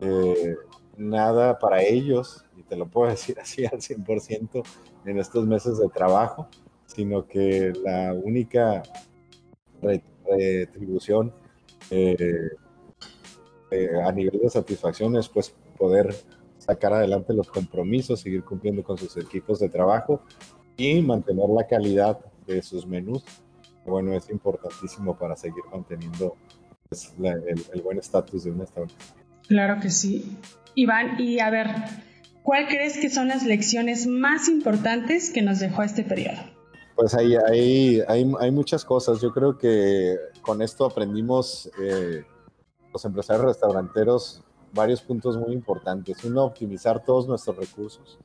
eh, 0.00 0.56
nada 0.96 1.58
para 1.58 1.82
ellos, 1.82 2.46
y 2.56 2.62
te 2.62 2.74
lo 2.74 2.86
puedo 2.86 3.10
decir 3.10 3.38
así 3.38 3.66
al 3.66 3.82
100% 3.82 4.62
en 5.04 5.18
estos 5.18 5.46
meses 5.46 5.76
de 5.76 5.90
trabajo, 5.90 6.48
sino 6.86 7.26
que 7.26 7.70
la 7.84 8.14
única 8.14 8.82
retribución 10.26 11.34
eh, 11.90 12.48
eh, 13.74 14.02
a 14.02 14.12
nivel 14.12 14.40
de 14.40 14.50
satisfacción 14.50 15.16
es 15.16 15.28
pues 15.28 15.54
poder 15.76 16.14
sacar 16.58 16.92
adelante 16.92 17.34
los 17.34 17.48
compromisos, 17.48 18.20
seguir 18.20 18.44
cumpliendo 18.44 18.82
con 18.82 18.96
sus 18.96 19.16
equipos 19.16 19.58
de 19.58 19.68
trabajo 19.68 20.22
y 20.76 21.00
mantener 21.02 21.48
la 21.48 21.66
calidad 21.66 22.18
de 22.46 22.62
sus 22.62 22.86
menús. 22.86 23.24
Bueno, 23.84 24.14
es 24.14 24.30
importantísimo 24.30 25.16
para 25.16 25.36
seguir 25.36 25.62
manteniendo 25.70 26.36
pues, 26.88 27.12
el, 27.20 27.82
buen 27.82 27.98
estatus 27.98 28.44
de 28.44 28.50
un 28.50 28.62
establecimiento. 28.62 29.14
Claro 29.46 29.80
que 29.80 29.90
sí. 29.90 30.38
Iván, 30.74 31.20
y 31.20 31.38
a 31.40 31.50
ver, 31.50 31.68
¿cuál 32.42 32.66
crees 32.66 32.98
que 32.98 33.10
son 33.10 33.28
las 33.28 33.44
lecciones 33.44 34.06
más 34.06 34.48
importantes 34.48 35.30
que 35.30 35.42
nos 35.42 35.60
dejó 35.60 35.82
este 35.82 36.02
periodo? 36.02 36.38
Pues 36.96 37.14
hay, 37.14 37.34
hay, 37.34 38.00
hay, 38.08 38.32
hay 38.40 38.50
muchas 38.50 38.84
cosas. 38.84 39.20
Yo 39.20 39.32
creo 39.32 39.58
que 39.58 40.16
con 40.40 40.62
esto 40.62 40.86
aprendimos 40.86 41.70
eh, 41.82 42.24
los 42.94 43.04
empresarios 43.04 43.44
restauranteros 43.44 44.42
varios 44.72 45.02
puntos 45.02 45.36
muy 45.36 45.52
importantes. 45.52 46.22
Uno, 46.24 46.44
optimizar 46.44 47.04
todos 47.04 47.26
nuestros 47.26 47.56
recursos. 47.56 48.18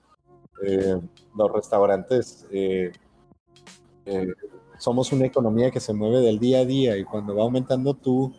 Eh, 0.64 1.02
los 1.36 1.52
restaurantes 1.52 2.46
eh, 2.52 2.92
eh, 4.06 4.28
somos 4.78 5.12
una 5.12 5.26
economía 5.26 5.72
que 5.72 5.80
se 5.80 5.94
mueve 5.94 6.20
del 6.20 6.40
día 6.40 6.60
a 6.60 6.66
día 6.66 6.98
y 6.98 7.04
cuando 7.04 7.36
va 7.36 7.44
aumentando 7.44 7.96
tu, 7.96 8.32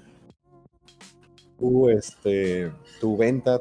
tu, 1.58 1.88
este, 1.88 2.72
tu 3.00 3.16
venta, 3.16 3.60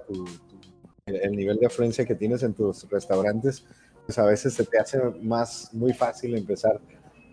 el 1.06 1.32
nivel 1.32 1.58
de 1.58 1.66
afluencia 1.66 2.06
que 2.06 2.16
tienes 2.16 2.44
en 2.44 2.54
tus 2.54 2.88
restaurantes, 2.90 3.66
pues 4.06 4.20
a 4.20 4.26
veces 4.26 4.54
se 4.54 4.66
te 4.66 4.78
hace 4.78 5.00
más 5.22 5.74
muy 5.74 5.94
fácil 5.94 6.36
empezar 6.36 6.80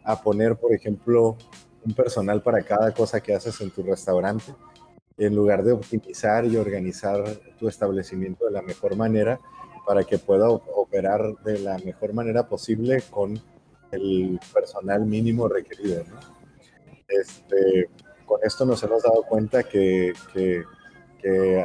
a 0.02 0.22
poner, 0.22 0.56
por 0.56 0.72
ejemplo, 0.72 1.36
un 1.84 1.92
personal 1.92 2.42
para 2.42 2.62
cada 2.62 2.92
cosa 2.94 3.20
que 3.20 3.34
haces 3.34 3.60
en 3.60 3.70
tu 3.70 3.82
restaurante 3.82 4.54
en 5.16 5.34
lugar 5.34 5.62
de 5.62 5.72
optimizar 5.72 6.44
y 6.44 6.56
organizar 6.56 7.24
tu 7.58 7.68
establecimiento 7.68 8.44
de 8.46 8.52
la 8.52 8.62
mejor 8.62 8.96
manera 8.96 9.40
para 9.86 10.04
que 10.04 10.18
pueda 10.18 10.50
operar 10.50 11.22
de 11.44 11.58
la 11.60 11.78
mejor 11.78 12.12
manera 12.12 12.48
posible 12.48 13.02
con 13.08 13.40
el 13.92 14.38
personal 14.52 15.06
mínimo 15.06 15.48
requerido. 15.48 16.02
Este, 17.08 17.88
con 18.26 18.40
esto 18.42 18.66
nos 18.66 18.82
hemos 18.82 19.02
dado 19.02 19.22
cuenta 19.22 19.62
que, 19.62 20.12
que, 20.32 20.64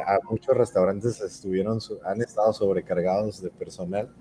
a 0.04 0.18
muchos 0.28 0.56
restaurantes 0.56 1.20
estuvieron, 1.20 1.78
han 2.04 2.20
estado 2.20 2.52
sobrecargados 2.52 3.40
de 3.40 3.50
personal 3.50 4.12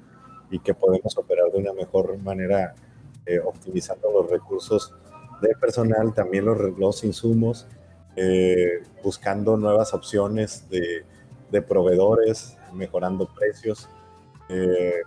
y 0.52 0.60
que 0.60 0.76
podemos 0.76 1.18
operar 1.18 1.52
de 1.52 1.58
una 1.58 1.74
mejor 1.74 2.16
manera 2.20 2.76
eh, 3.26 3.40
optimizando 3.40 4.12
los 4.12 4.30
recursos 4.30 4.94
de 5.42 5.56
personal, 5.56 6.14
también 6.14 6.46
los, 6.46 6.78
los 6.78 7.04
insumos, 7.04 7.68
eh, 8.16 8.84
buscando 9.04 9.58
nuevas 9.58 9.94
opciones 9.94 10.68
de, 10.70 11.06
de, 11.50 11.62
proveedores, 11.62 12.58
mejorando 12.74 13.28
precios, 13.34 13.90
eh, 14.50 15.02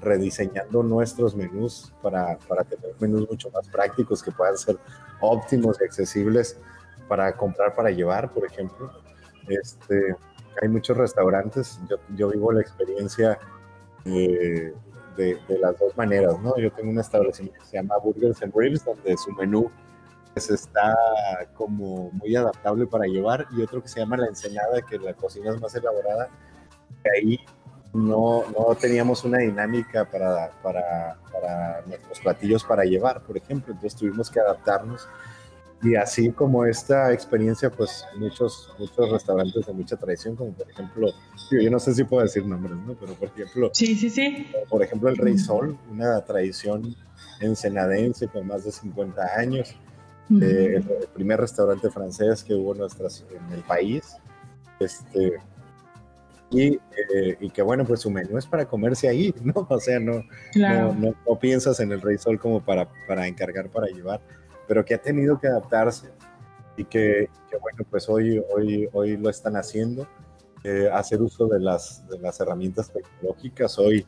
rediseñando 0.00 0.82
nuestros 0.82 1.34
menús 1.34 1.92
para, 2.02 2.38
para, 2.48 2.64
tener 2.64 2.94
menús 3.00 3.28
mucho 3.28 3.50
más 3.50 3.68
prácticos 3.68 4.22
que 4.22 4.30
puedan 4.30 4.56
ser 4.56 4.78
óptimos 5.20 5.78
y 5.80 5.84
accesibles 5.84 6.58
para 7.08 7.36
comprar 7.36 7.74
para 7.74 7.90
llevar, 7.90 8.32
por 8.32 8.46
ejemplo. 8.46 8.90
Este, 9.48 10.16
hay 10.60 10.68
muchos 10.68 10.96
restaurantes, 10.96 11.78
yo, 11.88 11.96
yo 12.14 12.28
vivo 12.28 12.52
la 12.52 12.60
experiencia 12.60 13.38
de, 14.04 14.74
de, 15.16 15.58
las 15.60 15.78
dos 15.78 15.96
maneras, 15.96 16.38
¿no? 16.40 16.56
Yo 16.56 16.70
tengo 16.72 16.90
un 16.90 16.98
establecimiento 16.98 17.60
que 17.60 17.66
se 17.66 17.76
llama 17.76 17.96
Burgers 17.98 18.42
and 18.42 18.52
Ribs, 18.54 18.84
donde 18.84 19.16
su 19.16 19.32
menú 19.32 19.70
pues, 20.36 20.50
está 20.50 20.94
como 21.54 22.10
muy 22.12 22.36
adaptable 22.36 22.86
para 22.86 23.06
llevar, 23.06 23.46
y 23.56 23.62
otro 23.62 23.80
que 23.80 23.88
se 23.88 24.00
llama 24.00 24.18
La 24.18 24.26
Ensenada, 24.26 24.82
que 24.82 24.98
la 24.98 25.14
cocina 25.14 25.50
es 25.50 25.58
más 25.58 25.74
elaborada, 25.74 26.28
que 27.02 27.10
ahí 27.10 27.40
no, 27.94 28.44
no 28.50 28.74
teníamos 28.74 29.24
una 29.24 29.38
dinámica 29.38 30.04
para, 30.04 30.50
para, 30.62 31.16
para 31.32 31.80
nuestros 31.86 32.20
platillos 32.20 32.64
para 32.64 32.84
llevar, 32.84 33.22
por 33.22 33.38
ejemplo, 33.38 33.72
entonces 33.72 33.98
tuvimos 33.98 34.30
que 34.30 34.38
adaptarnos 34.38 35.08
y 35.82 35.94
así 35.94 36.30
como 36.32 36.66
esta 36.66 37.14
experiencia, 37.14 37.70
pues 37.70 38.04
muchos, 38.18 38.70
muchos 38.78 39.10
restaurantes 39.10 39.64
de 39.64 39.72
mucha 39.72 39.96
tradición, 39.96 40.36
como 40.36 40.52
por 40.52 40.70
ejemplo, 40.70 41.08
yo 41.50 41.70
no 41.70 41.78
sé 41.78 41.94
si 41.94 42.04
puedo 42.04 42.22
decir 42.22 42.44
nombres, 42.44 42.76
¿no? 42.76 42.94
Pero 42.94 43.14
por 43.14 43.28
ejemplo, 43.28 43.70
sí, 43.72 43.94
sí, 43.94 44.10
sí. 44.10 44.52
Por 44.68 44.82
ejemplo, 44.82 45.08
el 45.08 45.16
Rey 45.16 45.38
Sol, 45.38 45.78
una 45.90 46.22
tradición 46.26 46.94
ensenadense 47.40 48.28
con 48.28 48.46
más 48.46 48.64
de 48.64 48.72
50 48.72 49.22
años, 49.38 49.74
eh, 50.30 50.76
el, 50.76 51.08
primer 51.14 51.40
restaurante 51.40 51.90
francés 51.90 52.42
que 52.42 52.54
hubo 52.54 52.74
nuestras, 52.74 53.24
en 53.30 53.54
el 53.54 53.62
país, 53.62 54.16
este, 54.80 55.34
y, 56.50 56.74
eh, 56.74 57.36
y, 57.40 57.50
que 57.50 57.62
bueno, 57.62 57.84
pues 57.84 58.00
su 58.00 58.10
menú 58.10 58.38
es 58.38 58.46
para 58.46 58.66
comerse 58.66 59.08
ahí, 59.08 59.34
¿no? 59.42 59.66
O 59.68 59.80
sea, 59.80 59.98
no, 59.98 60.22
no, 60.54 60.92
no, 60.94 61.14
no, 61.26 61.38
piensas 61.38 61.80
en 61.80 61.92
el 61.92 62.00
Rey 62.00 62.18
Sol 62.18 62.38
como 62.38 62.64
para, 62.64 62.88
para 63.06 63.26
encargar, 63.26 63.68
para 63.70 63.86
llevar 63.88 64.20
pero 64.66 64.84
que 64.84 64.94
ha 64.94 64.98
tenido 64.98 65.38
que 65.38 65.48
adaptarse 65.48 66.08
y 66.76 66.84
que, 66.84 67.30
bueno, 67.60 67.86
pues 67.90 68.08
hoy, 68.08 68.42
hoy, 68.54 68.88
hoy 68.92 69.16
lo 69.16 69.30
están 69.30 69.56
haciendo, 69.56 70.06
eh, 70.62 70.88
hacer 70.92 71.22
uso 71.22 71.46
de 71.46 71.60
las, 71.60 72.06
de 72.08 72.18
las 72.18 72.38
herramientas 72.40 72.92
tecnológicas. 72.92 73.78
Hoy 73.78 74.06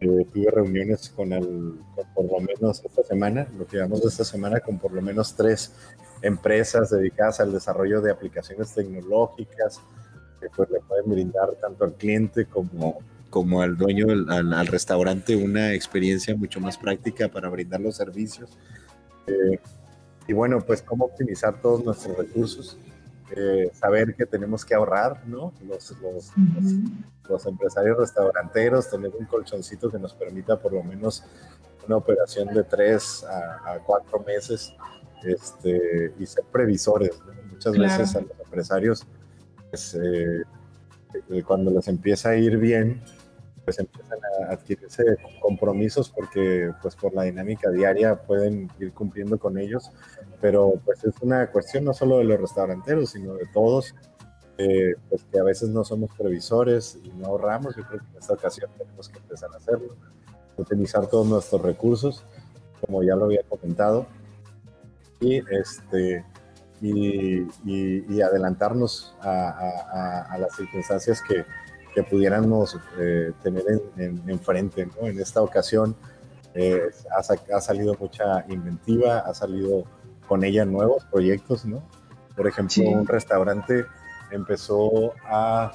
eh, 0.00 0.26
tuve 0.32 0.50
reuniones 0.50 1.10
con, 1.10 1.32
el, 1.32 1.74
por 2.14 2.24
lo 2.24 2.40
menos 2.40 2.82
esta 2.84 3.02
semana, 3.02 3.46
lo 3.58 3.66
que 3.66 3.76
llamamos 3.76 4.02
de 4.02 4.08
esta 4.08 4.24
semana, 4.24 4.60
con 4.60 4.78
por 4.78 4.92
lo 4.92 5.02
menos 5.02 5.34
tres 5.34 5.72
empresas 6.22 6.90
dedicadas 6.90 7.40
al 7.40 7.52
desarrollo 7.52 8.00
de 8.00 8.10
aplicaciones 8.10 8.74
tecnológicas 8.74 9.80
que 10.40 10.48
pues 10.54 10.70
le 10.70 10.80
pueden 10.80 11.10
brindar 11.10 11.54
tanto 11.60 11.84
al 11.84 11.94
cliente 11.94 12.46
como, 12.46 12.98
como 13.28 13.60
al 13.60 13.76
dueño, 13.76 14.06
al, 14.10 14.52
al 14.52 14.66
restaurante, 14.66 15.36
una 15.36 15.74
experiencia 15.74 16.34
mucho 16.34 16.60
más 16.60 16.78
práctica 16.78 17.28
para 17.28 17.48
brindar 17.48 17.80
los 17.80 17.96
servicios. 17.96 18.56
Eh, 19.26 19.58
y 20.26 20.32
bueno, 20.32 20.60
pues 20.60 20.80
cómo 20.82 21.06
optimizar 21.06 21.60
todos 21.60 21.84
nuestros 21.84 22.16
recursos, 22.16 22.78
eh, 23.36 23.70
saber 23.72 24.14
que 24.14 24.26
tenemos 24.26 24.64
que 24.64 24.74
ahorrar, 24.74 25.26
¿no? 25.26 25.52
Los, 25.66 25.90
los, 26.00 26.32
los, 27.28 27.46
empresarios 27.46 27.96
restauranteros, 27.98 28.90
tener 28.90 29.12
un 29.16 29.26
colchoncito 29.26 29.90
que 29.90 29.98
nos 29.98 30.14
permita 30.14 30.58
por 30.58 30.72
lo 30.72 30.82
menos 30.82 31.24
una 31.86 31.96
operación 31.96 32.52
de 32.52 32.64
tres 32.64 33.24
a, 33.24 33.78
cuatro 33.84 34.20
meses 34.26 34.74
este, 35.22 36.12
y 36.18 36.26
ser 36.26 36.44
previsores. 36.50 37.20
Muchas 37.50 37.72
veces 37.72 38.16
a 38.16 38.20
los 38.20 38.40
empresarios, 38.44 39.06
pues, 39.70 39.94
eh, 39.94 40.42
eh, 41.30 41.42
cuando 41.44 41.70
les 41.70 41.86
empieza 41.88 42.30
a 42.30 42.36
ir 42.36 42.56
bien, 42.56 43.02
pues 43.64 43.78
empiezan 43.78 44.18
a 44.48 44.52
adquirirse 44.52 45.04
compromisos 45.40 46.10
porque 46.10 46.72
pues 46.82 46.96
por 46.96 47.14
la 47.14 47.24
dinámica 47.24 47.70
diaria 47.70 48.16
pueden 48.16 48.70
ir 48.78 48.92
cumpliendo 48.92 49.38
con 49.38 49.58
ellos, 49.58 49.90
pero 50.40 50.74
pues 50.84 51.04
es 51.04 51.14
una 51.20 51.50
cuestión 51.50 51.84
no 51.84 51.94
solo 51.94 52.18
de 52.18 52.24
los 52.24 52.40
restauranteros, 52.40 53.10
sino 53.10 53.34
de 53.34 53.46
todos, 53.52 53.94
eh, 54.58 54.94
pues 55.08 55.24
que 55.24 55.38
a 55.38 55.42
veces 55.42 55.68
no 55.70 55.84
somos 55.84 56.10
previsores 56.16 56.98
y 57.02 57.08
no 57.10 57.26
ahorramos, 57.26 57.76
yo 57.76 57.84
creo 57.84 58.00
que 58.00 58.06
en 58.12 58.18
esta 58.18 58.34
ocasión 58.34 58.70
tenemos 58.76 59.08
que 59.08 59.18
empezar 59.18 59.50
a 59.52 59.56
hacerlo, 59.56 59.94
utilizar 60.56 61.06
todos 61.06 61.26
nuestros 61.26 61.62
recursos, 61.62 62.24
como 62.80 63.02
ya 63.02 63.14
lo 63.14 63.26
había 63.26 63.42
comentado, 63.42 64.06
y 65.20 65.42
este 65.54 66.24
y, 66.82 67.46
y, 67.66 68.22
adelantarnos 68.22 69.14
a, 69.20 70.26
a 70.30 70.38
las 70.38 70.56
circunstancias 70.56 71.20
que, 71.20 71.44
que 71.94 72.02
pudiéramos 72.02 72.78
eh, 72.98 73.32
tener 73.42 73.64
enfrente. 74.26 74.82
En, 74.82 74.90
en 75.06 75.20
esta 75.20 75.42
ocasión 75.42 75.96
eh, 76.54 76.90
ha, 77.10 77.56
ha, 77.56 77.60
salido 77.60 77.96
mucha 77.98 78.44
inventiva, 78.48 79.20
ha 79.20 79.34
salido 79.34 79.84
con 80.26 80.44
ella 80.44 80.64
nuevos 80.64 81.04
proyectos, 81.04 81.64
¿no? 81.64 81.82
Por 82.36 82.46
ejemplo, 82.46 82.84
un 82.88 83.06
restaurante 83.06 83.84
empezó 84.30 85.12
a, 85.24 85.72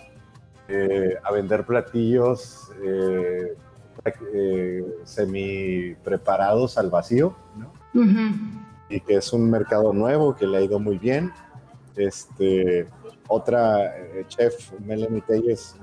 eh, 0.67 1.15
a 1.23 1.32
vender 1.32 1.65
platillos 1.65 2.71
semi 5.04 5.95
preparados 6.04 6.78
al 6.78 6.89
vacío, 6.89 7.36
¿no? 7.58 7.71
Y 8.89 8.99
que 8.99 9.15
es 9.15 9.34
un 9.34 9.49
mercado 9.49 9.93
nuevo 9.93 10.36
que 10.36 10.45
le 10.47 10.58
ha 10.58 10.62
ido 10.62 10.80
muy 10.80 10.97
bien. 10.97 11.32
Este, 11.95 12.88
otra 13.28 13.93
chef, 14.28 14.73
Melanie 14.80 15.21
Telles, 15.21 15.75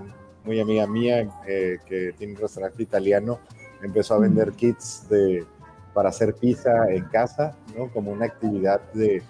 muy 0.45 0.61
amiga 0.61 0.87
mía 0.87 1.29
eh, 1.47 1.79
que 1.87 2.13
tiene 2.19 2.35
un 2.35 2.41
restaurante 2.41 2.83
italiano, 2.83 3.39
empezó 3.83 4.15
a 4.15 4.19
vender 4.19 4.53
kits 4.53 5.09
de, 5.09 5.45
para 5.95 6.09
hacer 6.09 6.35
pizza 6.35 6.91
en 6.91 7.05
casa, 7.07 7.57
¿no? 7.77 7.91
Como 7.93 8.13
una 8.13 8.27
actividad 8.27 8.81
de, 8.93 9.23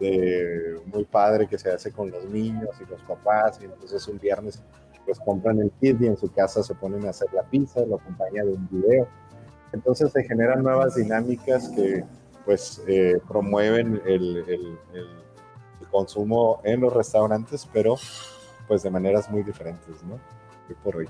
de, 0.00 0.80
muy 0.86 1.04
padre 1.04 1.46
que 1.46 1.58
se 1.58 1.70
hace 1.70 1.92
con 1.92 2.10
los 2.10 2.24
niños 2.26 2.70
y 2.80 2.90
los 2.90 3.00
papás, 3.02 3.58
y 3.60 3.64
entonces 3.64 4.06
un 4.08 4.18
viernes 4.18 4.62
pues 5.04 5.18
compran 5.20 5.58
el 5.58 5.70
kit 5.80 6.00
y 6.00 6.06
en 6.06 6.16
su 6.16 6.32
casa 6.32 6.62
se 6.62 6.74
ponen 6.74 7.06
a 7.06 7.10
hacer 7.10 7.28
la 7.34 7.42
pizza, 7.42 7.84
lo 7.84 7.96
acompaña 7.96 8.42
de 8.42 8.52
un 8.52 8.68
video. 8.70 9.06
Entonces 9.72 10.12
se 10.12 10.22
generan 10.24 10.62
nuevas 10.62 10.94
dinámicas 10.94 11.68
que 11.70 12.04
pues 12.44 12.82
eh, 12.86 13.18
promueven 13.26 14.00
el, 14.06 14.36
el, 14.48 14.78
el, 14.94 15.08
consumo 15.90 16.60
en 16.64 16.80
los 16.80 16.92
restaurantes, 16.92 17.68
pero 17.72 17.94
pues 18.66 18.82
de 18.82 18.90
maneras 18.90 19.30
muy 19.30 19.44
diferentes, 19.44 20.02
¿no? 20.02 20.18
Por 20.82 20.96
hoy. 20.96 21.08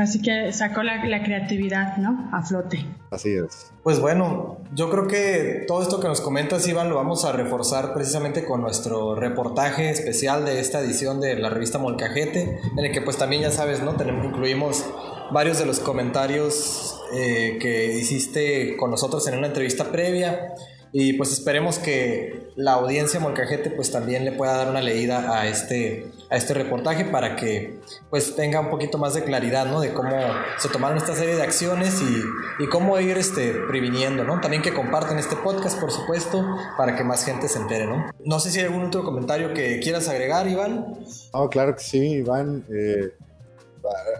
Así 0.00 0.20
que 0.20 0.52
sacó 0.52 0.82
la, 0.82 1.00
creatividad, 1.00 1.96
¿no? 1.98 2.28
A 2.32 2.42
flote. 2.42 2.84
Así 3.10 3.34
es. 3.34 3.72
Pues 3.82 4.00
bueno, 4.00 4.58
yo 4.74 4.90
creo 4.90 5.06
que 5.06 5.64
todo 5.66 5.80
esto 5.80 6.00
que 6.00 6.08
nos 6.08 6.20
comentas, 6.20 6.66
Iván, 6.66 6.90
lo 6.90 6.96
vamos 6.96 7.24
a 7.24 7.32
reforzar 7.32 7.94
precisamente 7.94 8.44
con 8.44 8.60
nuestro 8.62 9.14
reportaje 9.14 9.90
especial 9.90 10.44
de 10.44 10.60
esta 10.60 10.80
edición 10.80 11.20
de 11.20 11.36
la 11.36 11.50
revista 11.50 11.78
Molcajete, 11.78 12.58
en 12.76 12.84
el 12.84 12.92
que 12.92 13.00
pues 13.00 13.16
también 13.16 13.42
ya 13.42 13.52
sabes, 13.52 13.82
¿no? 13.82 13.94
Tenemos, 13.94 14.24
incluimos 14.26 14.84
varios 15.30 15.58
de 15.58 15.66
los 15.66 15.78
comentarios 15.78 17.00
eh, 17.12 17.58
que 17.60 17.94
hiciste 17.94 18.76
con 18.76 18.90
nosotros 18.90 19.26
en 19.28 19.38
una 19.38 19.46
entrevista 19.46 19.92
previa 19.92 20.54
y 20.92 21.14
pues 21.14 21.32
esperemos 21.32 21.78
que 21.78 22.50
la 22.56 22.72
audiencia 22.72 23.20
Molcajete 23.20 23.70
pues 23.70 23.90
también 23.90 24.24
le 24.24 24.32
pueda 24.32 24.56
dar 24.56 24.70
una 24.70 24.80
leída 24.80 25.38
a 25.38 25.46
este, 25.46 26.06
a 26.30 26.36
este 26.36 26.54
reportaje 26.54 27.04
para 27.04 27.36
que 27.36 27.78
pues 28.10 28.34
tenga 28.34 28.60
un 28.60 28.70
poquito 28.70 28.98
más 28.98 29.14
de 29.14 29.24
claridad, 29.24 29.66
¿no? 29.66 29.80
De 29.80 29.92
cómo 29.92 30.16
se 30.58 30.68
tomaron 30.68 30.96
esta 30.96 31.14
serie 31.14 31.36
de 31.36 31.42
acciones 31.42 32.00
y, 32.00 32.64
y 32.64 32.68
cómo 32.68 32.98
ir 32.98 33.18
este, 33.18 33.52
previniendo, 33.68 34.24
¿no? 34.24 34.40
También 34.40 34.62
que 34.62 34.72
compartan 34.72 35.18
este 35.18 35.36
podcast, 35.36 35.78
por 35.80 35.90
supuesto, 35.90 36.44
para 36.76 36.96
que 36.96 37.04
más 37.04 37.24
gente 37.24 37.48
se 37.48 37.58
entere, 37.58 37.86
¿no? 37.86 38.10
No 38.24 38.40
sé 38.40 38.50
si 38.50 38.60
hay 38.60 38.66
algún 38.66 38.84
otro 38.84 39.04
comentario 39.04 39.52
que 39.52 39.80
quieras 39.80 40.08
agregar, 40.08 40.48
Iván. 40.48 40.96
Oh, 41.32 41.48
claro 41.48 41.74
que 41.74 41.82
sí, 41.82 41.98
Iván. 41.98 42.64
Eh, 42.70 43.12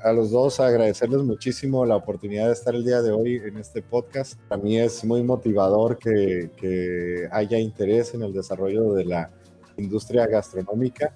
a 0.02 0.12
los 0.12 0.30
dos 0.30 0.60
agradecerles 0.60 1.22
muchísimo 1.22 1.84
la 1.84 1.96
oportunidad 1.96 2.46
de 2.46 2.52
estar 2.52 2.74
el 2.74 2.84
día 2.84 3.02
de 3.02 3.12
hoy 3.12 3.36
en 3.36 3.56
este 3.56 3.82
podcast. 3.82 4.38
Para 4.48 4.62
mí 4.62 4.78
es 4.78 5.04
muy 5.04 5.22
motivador 5.22 5.98
que, 5.98 6.50
que 6.56 7.28
haya 7.30 7.58
interés 7.58 8.14
en 8.14 8.22
el 8.22 8.32
desarrollo 8.32 8.92
de 8.92 9.04
la 9.04 9.30
industria 9.76 10.26
gastronómica, 10.26 11.14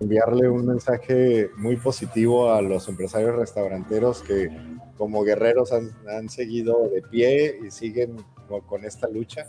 enviarle 0.00 0.48
un 0.48 0.66
mensaje 0.66 1.50
muy 1.56 1.76
positivo 1.76 2.52
a 2.52 2.60
los 2.60 2.88
empresarios 2.88 3.34
restauranteros 3.36 4.22
que 4.22 4.50
como 4.96 5.22
guerreros 5.22 5.72
han, 5.72 6.28
seguido 6.28 6.88
de 6.88 7.02
pie 7.02 7.58
y 7.66 7.70
siguen 7.70 8.16
con 8.66 8.84
esta 8.84 9.08
lucha, 9.08 9.46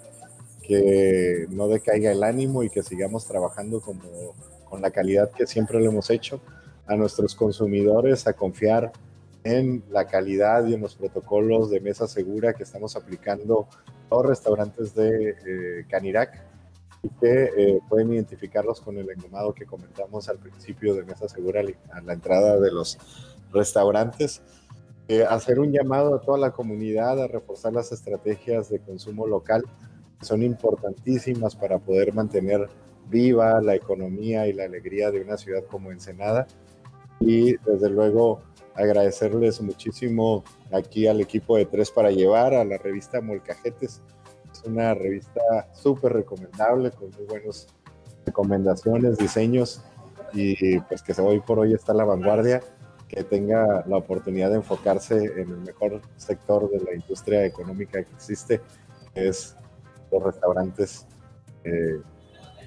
que 0.62 1.46
no 1.50 1.68
decaiga 1.68 2.12
el 2.12 2.24
ánimo 2.24 2.64
y 2.64 2.70
que 2.70 2.84
sigamos 2.84 3.26
trabajando 3.26 3.80
como, 3.80 4.02
con 4.66 4.82
la 4.82 4.92
calidad 4.92 5.32
que 5.32 5.48
siempre 5.48 5.80
lo 5.80 5.90
hemos 5.90 6.10
hecho, 6.10 6.42
a 6.88 6.96
nuestros 6.96 7.36
consumidores 7.36 8.28
a 8.28 8.34
confiar 8.34 8.92
en 9.44 9.84
la 9.90 10.06
calidad 10.06 10.66
y 10.66 10.74
en 10.74 10.82
los 10.82 10.96
protocolos 10.96 11.70
de 11.70 11.80
mesa 11.80 12.08
segura 12.08 12.54
que 12.54 12.64
estamos 12.64 12.96
aplicando 12.96 13.68
los 14.12 14.26
restaurantes 14.26 14.94
de 14.94 15.30
eh, 15.30 15.86
Canirac 15.90 16.44
y 17.04 17.10
que 17.10 17.44
eh, 17.58 17.80
pueden 17.88 18.14
identificarlos 18.14 18.82
con 18.82 18.98
el 18.98 19.10
engomado 19.10 19.54
que 19.54 19.66
comentamos 19.66 20.28
al 20.30 20.40
principio 20.40 20.96
de 20.96 21.04
mesa 21.04 21.28
segura 21.28 21.62
a 21.92 22.02
la 22.02 22.14
entrada 22.14 22.60
de 22.60 22.72
los 22.72 22.98
restaurantes. 23.52 24.42
Eh, 25.08 25.24
hacer 25.24 25.60
un 25.60 25.72
llamado 25.72 26.16
a 26.16 26.22
toda 26.22 26.38
la 26.38 26.52
comunidad 26.52 27.22
a 27.22 27.28
reforzar 27.28 27.72
las 27.72 27.92
estrategias 27.94 28.70
de 28.70 28.80
consumo 28.80 29.26
local, 29.26 29.64
que 30.20 30.26
son 30.26 30.44
importantísimas 30.44 31.56
para 31.56 31.80
poder 31.80 32.14
mantener 32.14 32.68
viva 33.10 33.62
la 33.62 33.76
economía 33.76 34.48
y 34.48 34.54
la 34.54 34.66
alegría 34.66 35.12
de 35.12 35.22
una 35.22 35.38
ciudad 35.38 35.64
como 35.64 35.92
Ensenada. 35.92 36.48
Y 37.20 37.58
desde 37.58 37.90
luego 37.90 38.42
agradecerles 38.76 39.62
muchísimo 39.62 40.44
aquí 40.72 41.08
al 41.08 41.20
equipo 41.20 41.58
de 41.58 41.66
Tres 41.66 41.92
para 41.92 42.12
Llevar, 42.12 42.54
a 42.54 42.64
la 42.64 42.78
revista 42.78 43.22
Molcajetes. 43.22 44.02
Es 44.52 44.64
una 44.66 44.94
revista 44.94 45.42
súper 45.74 46.14
recomendable, 46.14 46.92
con 46.92 47.10
muy 47.12 47.26
buenas 47.28 47.68
recomendaciones, 48.26 49.18
diseños 49.18 49.82
y 50.34 50.80
pues 50.82 51.02
que 51.02 51.20
hoy 51.22 51.40
por 51.40 51.60
hoy 51.60 51.74
está 51.74 51.94
a 51.94 51.96
la 51.96 52.06
vanguardia, 52.06 52.62
que 53.08 53.24
tenga 53.24 53.86
la 53.88 53.98
oportunidad 53.98 54.50
de 54.50 54.58
enfocarse 54.58 55.16
en 55.16 55.50
el 55.50 55.58
mejor 55.62 56.02
sector 56.18 56.70
de 56.70 56.80
la 56.84 56.94
industria 56.94 57.46
económica 57.46 58.04
que 58.04 58.14
existe, 58.14 58.62
que 59.14 59.30
es 59.30 59.56
los 60.12 60.24
restaurantes 60.24 61.08
eh, 61.64 62.02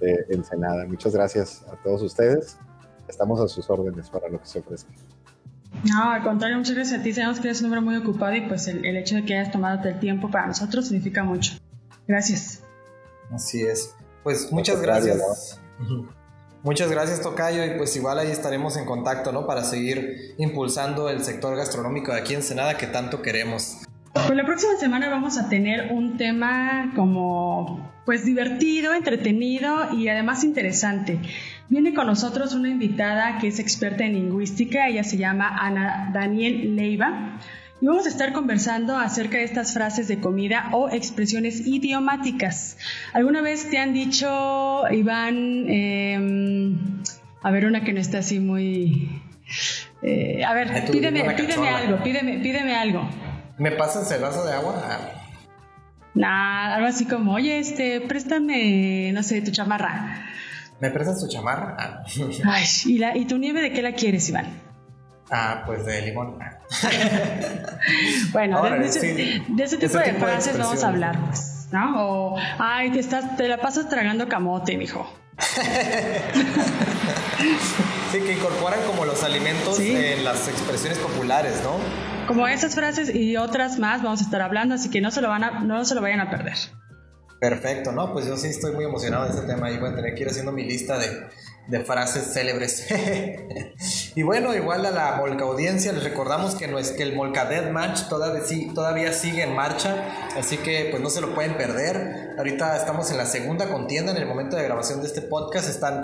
de 0.01 0.27
Ensenada. 0.31 0.87
Muchas 0.87 1.15
gracias 1.15 1.65
a 1.71 1.77
todos 1.83 2.03
ustedes. 2.03 2.59
Estamos 3.11 3.41
a 3.41 3.49
sus 3.49 3.69
órdenes 3.69 4.09
para 4.09 4.29
lo 4.29 4.41
que 4.41 4.47
se 4.47 4.61
ofrezca. 4.61 4.91
No, 5.85 6.11
al 6.11 6.23
contrario, 6.23 6.57
muchas 6.57 6.75
gracias 6.75 7.01
a 7.01 7.03
ti. 7.03 7.13
Sabemos 7.13 7.41
que 7.41 7.49
eres 7.49 7.61
un 7.61 7.67
hombre 7.67 7.81
muy 7.81 7.97
ocupado 7.97 8.35
y 8.35 8.43
pues 8.43 8.69
el, 8.69 8.85
hecho 8.97 9.17
de 9.17 9.25
que 9.25 9.37
hayas 9.37 9.53
tomado 9.53 9.87
el 9.89 9.99
tiempo 9.99 10.31
para 10.31 10.47
nosotros 10.47 10.87
significa 10.87 11.25
mucho. 11.25 11.55
Gracias. 12.07 12.63
Así 13.33 13.63
es. 13.63 13.95
Pues 14.23 14.53
muchas 14.53 14.81
gracias. 14.81 15.61
Muchas 16.63 16.91
gracias, 16.91 17.23
Tocayo, 17.23 17.65
y 17.65 17.79
pues 17.79 17.97
igual 17.97 18.19
ahí 18.19 18.31
estaremos 18.31 18.77
en 18.77 18.85
contacto, 18.85 19.33
¿no? 19.33 19.47
Para 19.47 19.65
seguir 19.65 20.35
impulsando 20.37 21.09
el 21.09 21.25
sector 21.25 21.57
gastronómico 21.57 22.13
de 22.13 22.21
aquí 22.21 22.35
en 22.35 22.43
Senada 22.43 22.77
que 22.77 22.87
tanto 22.87 23.23
queremos. 23.23 23.79
Pues 24.13 24.31
la 24.31 24.45
próxima 24.45 24.77
semana 24.77 25.09
vamos 25.09 25.39
a 25.39 25.49
tener 25.49 25.93
un 25.93 26.17
tema 26.19 26.93
como 26.95 27.91
pues 28.05 28.25
divertido, 28.25 28.93
entretenido 28.93 29.95
y 29.95 30.09
además 30.09 30.45
interesante. 30.45 31.21
Viene 31.71 31.95
con 31.95 32.09
nosotros 32.09 32.53
una 32.53 32.69
invitada 32.69 33.39
que 33.39 33.47
es 33.47 33.61
experta 33.61 34.05
en 34.05 34.15
lingüística, 34.15 34.89
ella 34.89 35.05
se 35.05 35.17
llama 35.17 35.57
Ana 35.57 36.11
Daniel 36.13 36.75
Leiva. 36.75 37.39
Y 37.81 37.87
vamos 37.87 38.07
a 38.07 38.09
estar 38.09 38.33
conversando 38.33 38.99
acerca 38.99 39.39
de 39.39 39.45
estas 39.45 39.73
frases 39.73 40.09
de 40.09 40.19
comida 40.19 40.71
o 40.73 40.91
expresiones 40.91 41.65
idiomáticas. 41.65 42.77
¿Alguna 43.13 43.41
vez 43.41 43.71
te 43.71 43.79
han 43.79 43.93
dicho, 43.93 44.83
Iván, 44.91 45.65
em, 45.69 46.77
a 47.41 47.51
ver, 47.53 47.67
una 47.67 47.85
que 47.85 47.93
no 47.93 48.01
está 48.01 48.19
así 48.19 48.41
muy... 48.41 49.23
Eh, 50.03 50.43
a 50.45 50.53
ver, 50.55 50.91
pídeme, 50.91 51.23
pídeme 51.35 51.69
algo, 51.69 52.03
pídeme, 52.03 52.41
pídeme 52.41 52.75
algo. 52.75 53.09
¿Me 53.59 53.71
pasas 53.71 54.11
el 54.11 54.23
vaso 54.23 54.45
de 54.45 54.55
agua? 54.55 54.75
Nah, 56.15 56.75
algo 56.75 56.89
así 56.89 57.05
como, 57.05 57.35
oye, 57.35 57.61
este, 57.61 58.01
préstame, 58.01 59.13
no 59.15 59.23
sé, 59.23 59.41
tu 59.41 59.53
chamarra. 59.53 60.27
¿Me 60.81 60.91
prestas 60.91 61.21
tu 61.21 61.29
chamarra? 61.29 61.77
Ah. 61.79 62.05
Ay, 62.45 62.65
¿y, 62.87 62.99
la, 62.99 63.17
¿y 63.17 63.27
tu 63.27 63.39
nieve 63.39 63.61
de 63.61 63.73
qué 63.73 63.83
la 63.83 63.93
quieres, 63.93 64.29
Iván? 64.29 64.47
Ah, 65.31 65.63
pues 65.65 65.85
de 65.87 66.03
limón. 66.03 66.39
bueno, 68.33 68.63
de, 68.63 68.87
ese, 68.87 69.79
tipo 69.79 69.99
de 69.99 70.15
frases 70.15 70.59
vamos 70.59 70.83
a 70.83 70.89
hablar, 70.89 71.21
pues, 71.25 71.69
¿no? 71.71 71.95
O, 72.05 72.37
ay, 72.59 72.91
te, 72.91 72.99
estás, 72.99 73.37
te 73.37 73.47
la 73.47 73.59
pasas 73.59 73.89
tragando 73.89 74.29
camote, 74.29 74.77
mijo. 74.77 75.09
sí, 78.11 78.19
que 78.19 78.33
incorporan 78.33 78.81
como 78.89 79.05
los 79.05 79.23
alimentos 79.23 79.79
en 79.79 80.25
las 80.25 80.49
expresiones 80.49 80.99
populares, 80.99 81.63
¿no? 81.63 81.77
Como 82.27 82.49
esas 82.49 82.75
frases 82.75 83.15
y 83.15 83.37
otras 83.37 83.79
más 83.79 84.03
vamos 84.03 84.21
a 84.21 84.25
estar 84.25 84.43
hablando, 84.43 84.75
así 84.75 84.91
que 84.91 85.01
no 85.01 85.13
se 85.13 85.21
lo, 85.21 85.29
van 85.29 85.45
a, 85.45 85.61
no 85.61 85.85
se 85.85 85.95
lo 85.95 86.03
vayan 86.03 86.19
a 86.21 86.29
perder. 86.29 86.57
Perfecto, 87.41 87.91
¿no? 87.91 88.13
Pues 88.13 88.27
yo 88.27 88.37
sí 88.37 88.49
estoy 88.49 88.73
muy 88.73 88.85
emocionado 88.85 89.25
de 89.25 89.31
este 89.31 89.47
tema 89.47 89.71
y 89.71 89.79
voy 89.79 89.89
a 89.89 89.95
tener 89.95 90.15
que 90.15 90.21
ir 90.21 90.29
haciendo 90.29 90.53
mi 90.53 90.63
lista 90.63 90.99
de, 90.99 91.09
de 91.71 91.85
frases 91.85 92.33
célebres. 92.33 92.87
y 94.17 94.23
bueno, 94.23 94.55
igual 94.55 94.85
a 94.85 94.91
la 94.91 95.17
Molca 95.17 95.45
audiencia, 95.45 95.93
les 95.93 96.03
recordamos 96.03 96.57
que, 96.57 96.67
no 96.67 96.79
es, 96.79 96.91
que 96.91 97.05
el 97.05 97.15
Molca 97.15 97.45
Dead 97.45 97.71
Match 97.71 98.09
todavía, 98.09 98.43
todavía 98.75 99.13
sigue 99.13 99.45
en 99.45 99.55
marcha, 99.55 100.05
así 100.37 100.57
que 100.59 100.89
pues 100.91 101.01
no 101.01 101.11
se 101.11 101.21
lo 101.21 101.33
pueden 101.33 101.57
perder. 101.57 102.35
Ahorita 102.37 102.77
estamos 102.77 103.11
en 103.11 103.19
la 103.19 103.27
segunda 103.27 103.69
contienda, 103.69 104.11
en 104.11 104.19
el 104.19 104.27
momento 104.27 104.57
de 104.57 104.65
grabación 104.65 105.01
de 105.01 105.07
este 105.07 105.23
podcast 105.23 105.69
están 105.69 106.03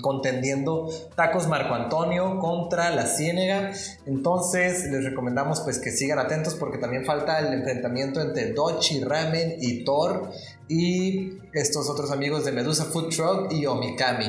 contendiendo 0.00 0.88
Tacos 1.16 1.48
Marco 1.48 1.74
Antonio 1.74 2.38
contra 2.38 2.90
la 2.90 3.06
Ciénega. 3.06 3.72
Entonces 4.06 4.84
les 4.84 5.04
recomendamos 5.04 5.60
pues 5.62 5.78
que 5.78 5.90
sigan 5.90 6.20
atentos 6.20 6.54
porque 6.54 6.78
también 6.78 7.04
falta 7.04 7.40
el 7.40 7.52
enfrentamiento 7.52 8.20
entre 8.20 8.52
Dochi 8.52 9.02
Ramen 9.02 9.56
y 9.60 9.84
Thor 9.84 10.30
y 10.68 11.38
estos 11.52 11.88
otros 11.88 12.10
amigos 12.10 12.44
de 12.44 12.52
Medusa 12.52 12.84
Food 12.86 13.08
Truck 13.08 13.52
y 13.52 13.66
Omikami. 13.66 14.26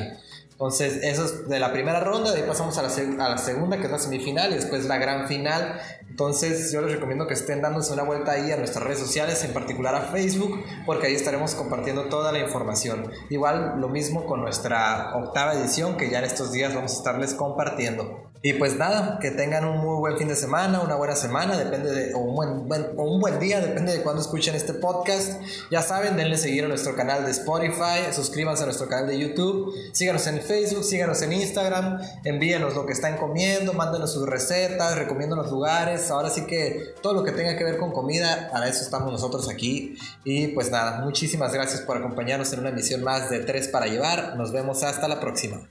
Entonces, 0.54 1.00
eso 1.02 1.24
es 1.24 1.48
de 1.48 1.58
la 1.58 1.72
primera 1.72 1.98
ronda, 1.98 2.30
de 2.30 2.42
ahí 2.42 2.46
pasamos 2.46 2.78
a 2.78 2.82
la, 2.82 3.38
segunda, 3.38 3.76
que 3.76 3.86
es 3.86 3.90
la 3.90 3.98
semifinal, 3.98 4.52
y 4.52 4.54
después 4.54 4.84
la 4.84 4.98
gran 4.98 5.26
final. 5.26 5.80
Entonces, 6.08 6.70
yo 6.70 6.80
les 6.80 6.92
recomiendo 6.92 7.26
que 7.26 7.34
estén 7.34 7.60
dándose 7.60 7.92
una 7.92 8.04
vuelta 8.04 8.32
ahí 8.32 8.52
a 8.52 8.56
nuestras 8.56 8.84
redes 8.84 9.00
sociales, 9.00 9.42
en 9.42 9.52
particular 9.52 9.96
a 9.96 10.02
Facebook, 10.02 10.62
porque 10.86 11.08
ahí 11.08 11.14
estaremos 11.14 11.56
compartiendo 11.56 12.04
toda 12.04 12.30
la 12.30 12.38
información. 12.38 13.10
Igual, 13.30 13.80
lo 13.80 13.88
mismo 13.88 14.26
con 14.26 14.42
nuestra 14.42 15.16
octava 15.16 15.54
edición, 15.54 15.96
que 15.96 16.08
ya 16.08 16.20
en 16.20 16.24
estos 16.24 16.52
días 16.52 16.72
vamos 16.72 16.92
a 16.92 16.96
estarles 16.98 17.34
compartiendo. 17.34 18.30
Y 18.46 18.52
pues 18.52 18.76
nada, 18.76 19.18
que 19.22 19.30
tengan 19.30 19.64
un 19.64 19.78
muy 19.78 19.96
buen 19.96 20.18
fin 20.18 20.28
de 20.28 20.36
semana, 20.36 20.82
una 20.82 20.96
buena 20.96 21.16
semana, 21.16 21.56
depende 21.56 21.90
de, 21.90 22.12
o 22.12 22.18
un 22.18 22.34
buen, 22.68 22.92
o 22.94 23.04
un 23.04 23.18
buen 23.18 23.38
día, 23.38 23.58
depende 23.58 23.90
de 23.90 24.02
cuándo 24.02 24.20
escuchen 24.20 24.54
este 24.54 24.74
podcast. 24.74 25.40
Ya 25.70 25.80
saben, 25.80 26.18
denle 26.18 26.36
seguir 26.36 26.66
a 26.66 26.68
nuestro 26.68 26.94
canal 26.94 27.24
de 27.24 27.30
Spotify, 27.30 28.12
suscríbanse 28.12 28.64
a 28.64 28.66
nuestro 28.66 28.86
canal 28.86 29.06
de 29.06 29.18
YouTube, 29.18 29.72
síganos 29.92 30.26
en 30.26 30.42
Facebook, 30.42 30.84
síganos 30.84 31.22
en 31.22 31.32
Instagram, 31.32 32.02
envíenos 32.24 32.74
lo 32.74 32.84
que 32.84 32.92
están 32.92 33.16
comiendo, 33.16 33.72
mándenos 33.72 34.12
sus 34.12 34.28
recetas, 34.28 34.94
recomiéndonos 34.94 35.50
lugares. 35.50 36.10
Ahora 36.10 36.28
sí 36.28 36.44
que 36.44 36.92
todo 37.00 37.14
lo 37.14 37.24
que 37.24 37.32
tenga 37.32 37.56
que 37.56 37.64
ver 37.64 37.78
con 37.78 37.92
comida, 37.92 38.50
para 38.52 38.68
eso 38.68 38.82
estamos 38.82 39.10
nosotros 39.10 39.48
aquí. 39.48 39.96
Y 40.22 40.48
pues 40.48 40.70
nada, 40.70 41.00
muchísimas 41.00 41.54
gracias 41.54 41.80
por 41.80 41.96
acompañarnos 41.96 42.52
en 42.52 42.60
una 42.60 42.68
emisión 42.68 43.02
más 43.04 43.30
de 43.30 43.38
Tres 43.38 43.68
para 43.68 43.86
Llevar. 43.86 44.36
Nos 44.36 44.52
vemos 44.52 44.82
hasta 44.82 45.08
la 45.08 45.18
próxima. 45.18 45.66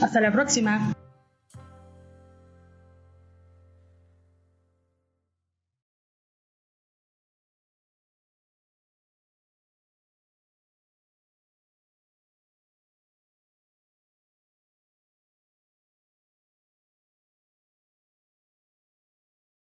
Hasta 0.00 0.22
la 0.22 0.32
próxima. 0.32 0.94